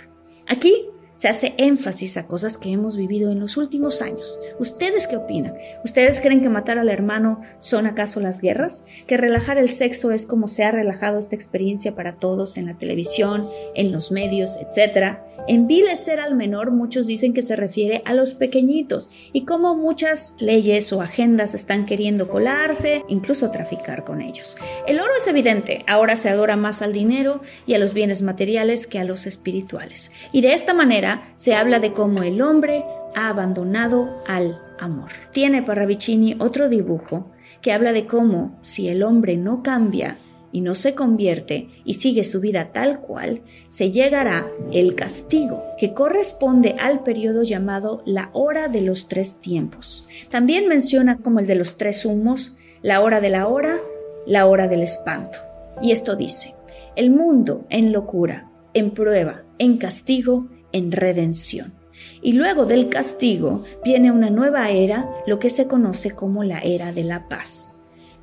Aquí 0.48 0.90
se 1.21 1.27
hace 1.27 1.53
énfasis 1.57 2.17
a 2.17 2.25
cosas 2.25 2.57
que 2.57 2.71
hemos 2.71 2.97
vivido 2.97 3.31
en 3.31 3.39
los 3.39 3.55
últimos 3.55 4.01
años. 4.01 4.39
¿Ustedes 4.57 5.05
qué 5.05 5.17
opinan? 5.17 5.53
¿Ustedes 5.86 6.19
creen 6.19 6.41
que 6.41 6.49
matar 6.49 6.79
al 6.79 6.89
hermano 6.89 7.41
son 7.60 7.86
acaso 7.86 8.21
las 8.21 8.41
guerras? 8.41 8.88
¿Que 9.05 9.17
relajar 9.17 9.60
el 9.60 9.69
sexo 9.69 10.10
es 10.10 10.25
como 10.25 10.47
se 10.47 10.63
ha 10.63 10.71
relajado 10.71 11.19
esta 11.19 11.36
experiencia 11.36 11.95
para 11.95 12.15
todos 12.15 12.57
en 12.57 12.65
la 12.65 12.73
televisión, 12.73 13.47
en 13.75 13.91
los 13.91 14.12
medios, 14.12 14.57
etcétera? 14.60 15.23
Envilecer 15.47 16.19
al 16.19 16.36
menor 16.36 16.71
muchos 16.71 17.05
dicen 17.05 17.34
que 17.34 17.43
se 17.43 17.55
refiere 17.55 18.01
a 18.05 18.15
los 18.15 18.34
pequeñitos 18.34 19.12
y 19.31 19.45
como 19.45 19.75
muchas 19.75 20.36
leyes 20.39 20.91
o 20.91 21.01
agendas 21.01 21.53
están 21.53 21.86
queriendo 21.86 22.29
colarse, 22.29 23.03
incluso 23.07 23.51
traficar 23.51 24.03
con 24.05 24.21
ellos. 24.21 24.55
El 24.88 24.99
oro 24.99 25.12
es 25.17 25.27
evidente, 25.27 25.84
ahora 25.88 26.15
se 26.15 26.29
adora 26.29 26.57
más 26.57 26.81
al 26.81 26.93
dinero 26.93 27.41
y 27.67 27.75
a 27.75 27.79
los 27.79 27.93
bienes 27.93 28.21
materiales 28.21 28.88
que 28.88 28.99
a 28.99 29.03
los 29.03 29.27
espirituales. 29.27 30.12
Y 30.31 30.41
de 30.41 30.53
esta 30.53 30.73
manera 30.73 31.11
se 31.36 31.56
habla 31.56 31.80
de 31.80 31.93
cómo 31.93 32.24
el 32.24 32.41
hombre 32.41 32.86
ha 33.15 33.30
abandonado 33.30 34.24
al 34.28 34.62
amor. 34.80 35.12
Tiene 35.32 35.63
Parravicini 35.63 36.36
otro 36.39 36.69
dibujo 36.69 37.32
que 37.62 37.74
habla 37.74 37.93
de 37.93 38.06
cómo 38.06 38.58
si 38.62 38.89
el 38.89 39.04
hombre 39.04 39.38
no 39.38 39.62
cambia, 39.63 40.17
y 40.52 40.62
no 40.62 40.76
se 40.76 40.95
convierte 40.95 41.69
y 41.86 41.95
sigue 41.95 42.24
su 42.24 42.39
vida 42.39 42.71
tal 42.71 43.00
cual, 43.00 43.41
se 43.67 43.91
llegará 43.91 44.47
el 44.71 44.95
castigo, 44.95 45.63
que 45.78 45.93
corresponde 45.93 46.76
al 46.80 47.04
periodo 47.04 47.43
llamado 47.43 48.04
la 48.06 48.30
hora 48.34 48.67
de 48.67 48.82
los 48.82 49.08
tres 49.08 49.38
tiempos. 49.39 50.08
También 50.30 50.67
menciona 50.67 51.17
como 51.17 51.39
el 51.39 51.47
de 51.47 51.56
los 51.56 51.78
tres 51.78 52.06
humos, 52.06 52.56
la 52.82 53.02
hora 53.02 53.21
de 53.21 53.30
la 53.30 53.47
hora, 53.47 53.80
la 54.26 54.45
hora 54.45 54.67
del 54.67 54.82
espanto. 54.82 55.39
Y 55.82 55.91
esto 55.91 56.15
dice, 56.15 56.54
el 56.95 57.10
mundo 57.10 57.65
en 57.69 57.91
locura, 57.91 58.50
en 58.74 58.91
prueba, 58.91 59.43
en 59.58 59.78
castigo, 59.78 60.50
en 60.71 60.91
redención. 60.91 61.73
Y 62.21 62.34
luego 62.34 62.65
del 62.65 62.89
castigo 62.89 63.63
viene 63.84 64.12
una 64.12 64.29
nueva 64.29 64.69
era, 64.69 65.10
lo 65.25 65.39
que 65.39 65.49
se 65.49 65.67
conoce 65.67 66.12
como 66.12 66.43
la 66.43 66.60
era 66.60 66.91
de 66.91 67.03
la 67.03 67.27
paz. 67.27 67.77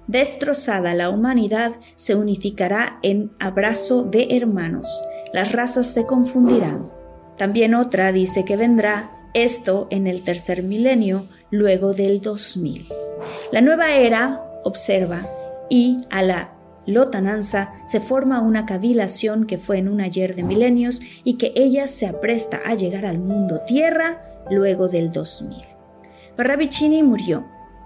Destrozada 0.06 0.94
la 0.94 1.11
humanidad 1.11 1.72
se 1.96 2.14
unificará 2.14 2.98
en 3.02 3.30
abrazo 3.38 4.04
de 4.04 4.37
hermanos. 4.37 4.87
Las 5.32 5.52
razas 5.52 5.87
se 5.88 6.06
confundirán. 6.06 6.90
También 7.37 7.74
otra 7.74 8.11
dice 8.12 8.44
que 8.44 8.56
vendrá 8.56 9.11
esto 9.34 9.87
en 9.90 10.06
el 10.06 10.22
tercer 10.22 10.62
milenio, 10.62 11.26
luego 11.50 11.92
del 11.92 12.20
2000. 12.20 12.87
La 13.52 13.61
nueva 13.61 13.94
era 13.94 14.42
observa 14.64 15.20
y 15.68 15.98
a 16.11 16.22
la 16.22 16.52
lotananza 16.88 17.72
se 17.87 18.01
forma 18.01 18.40
una 18.40 18.64
cavilación 18.66 19.46
que 19.46 19.59
fue 19.59 19.79
en 19.79 19.88
un 19.88 20.01
ayer 20.01 20.35
de 20.35 20.42
milenios 20.42 21.01
y 21.22 21.35
que 21.35 21.53
ella 21.55 21.87
se 21.87 22.07
apresta 22.07 22.61
a 22.64 22.74
llegar 22.74 23.05
al 23.05 23.18
mundo 23.18 23.61
tierra 23.66 24.22
luego 24.51 24.88
del 24.88 25.12
2000. 25.12 25.59
Parravicini 26.37 27.03
murió 27.03 27.44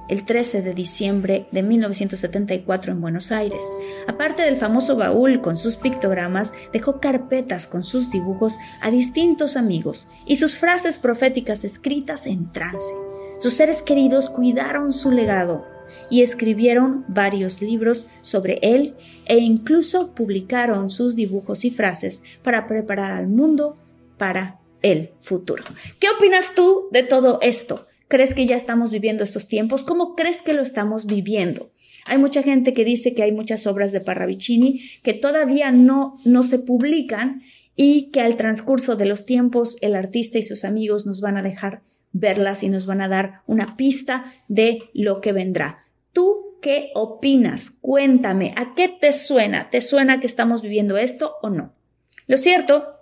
el 0.08 0.24
13 0.24 0.62
de 0.62 0.74
diciembre 0.74 1.48
de 1.52 1.62
1974 1.62 2.92
en 2.92 3.00
Buenos 3.00 3.32
Aires. 3.32 3.64
Aparte 4.06 4.42
del 4.42 4.56
famoso 4.56 4.94
baúl 4.96 5.40
con 5.40 5.56
sus 5.56 5.76
pictogramas, 5.76 6.52
dejó 6.72 7.00
carpetas 7.00 7.66
con 7.66 7.82
sus 7.82 8.10
dibujos 8.10 8.58
a 8.80 8.90
distintos 8.90 9.56
amigos 9.56 10.06
y 10.26 10.36
sus 10.36 10.56
frases 10.56 10.98
proféticas 10.98 11.64
escritas 11.64 12.26
en 12.26 12.50
trance. 12.50 12.94
Sus 13.38 13.54
seres 13.54 13.82
queridos 13.82 14.28
cuidaron 14.30 14.92
su 14.92 15.10
legado 15.10 15.64
y 16.10 16.22
escribieron 16.22 17.04
varios 17.08 17.62
libros 17.62 18.08
sobre 18.20 18.58
él 18.62 18.94
e 19.26 19.38
incluso 19.38 20.14
publicaron 20.14 20.90
sus 20.90 21.16
dibujos 21.16 21.64
y 21.64 21.70
frases 21.70 22.22
para 22.42 22.66
preparar 22.66 23.12
al 23.12 23.28
mundo 23.28 23.74
para 24.18 24.60
el 24.82 25.10
futuro. 25.20 25.64
¿Qué 25.98 26.08
opinas 26.16 26.54
tú 26.54 26.88
de 26.90 27.02
todo 27.02 27.38
esto? 27.40 27.82
¿Crees 28.08 28.34
que 28.34 28.46
ya 28.46 28.56
estamos 28.56 28.90
viviendo 28.90 29.24
estos 29.24 29.48
tiempos? 29.48 29.82
¿Cómo 29.82 30.14
crees 30.14 30.42
que 30.42 30.52
lo 30.52 30.62
estamos 30.62 31.06
viviendo? 31.06 31.70
Hay 32.04 32.18
mucha 32.18 32.42
gente 32.42 32.74
que 32.74 32.84
dice 32.84 33.14
que 33.14 33.22
hay 33.22 33.32
muchas 33.32 33.66
obras 33.66 33.92
de 33.92 34.00
Parravicini 34.00 34.82
que 35.02 35.14
todavía 35.14 35.70
no, 35.70 36.16
no 36.24 36.42
se 36.42 36.58
publican 36.58 37.42
y 37.76 38.10
que 38.10 38.20
al 38.20 38.36
transcurso 38.36 38.96
de 38.96 39.06
los 39.06 39.24
tiempos 39.24 39.78
el 39.80 39.94
artista 39.94 40.38
y 40.38 40.42
sus 40.42 40.64
amigos 40.64 41.06
nos 41.06 41.20
van 41.20 41.36
a 41.36 41.42
dejar 41.42 41.82
verlas 42.12 42.62
y 42.62 42.68
nos 42.68 42.86
van 42.86 43.00
a 43.00 43.08
dar 43.08 43.40
una 43.46 43.76
pista 43.76 44.26
de 44.48 44.82
lo 44.92 45.20
que 45.20 45.32
vendrá. 45.32 45.81
¿Tú 46.12 46.58
qué 46.60 46.90
opinas? 46.94 47.70
Cuéntame, 47.70 48.54
¿a 48.56 48.74
qué 48.74 48.88
te 48.88 49.12
suena? 49.12 49.70
¿Te 49.70 49.80
suena 49.80 50.20
que 50.20 50.26
estamos 50.26 50.62
viviendo 50.62 50.96
esto 50.96 51.36
o 51.42 51.50
no? 51.50 51.74
Lo 52.26 52.36
cierto 52.36 52.98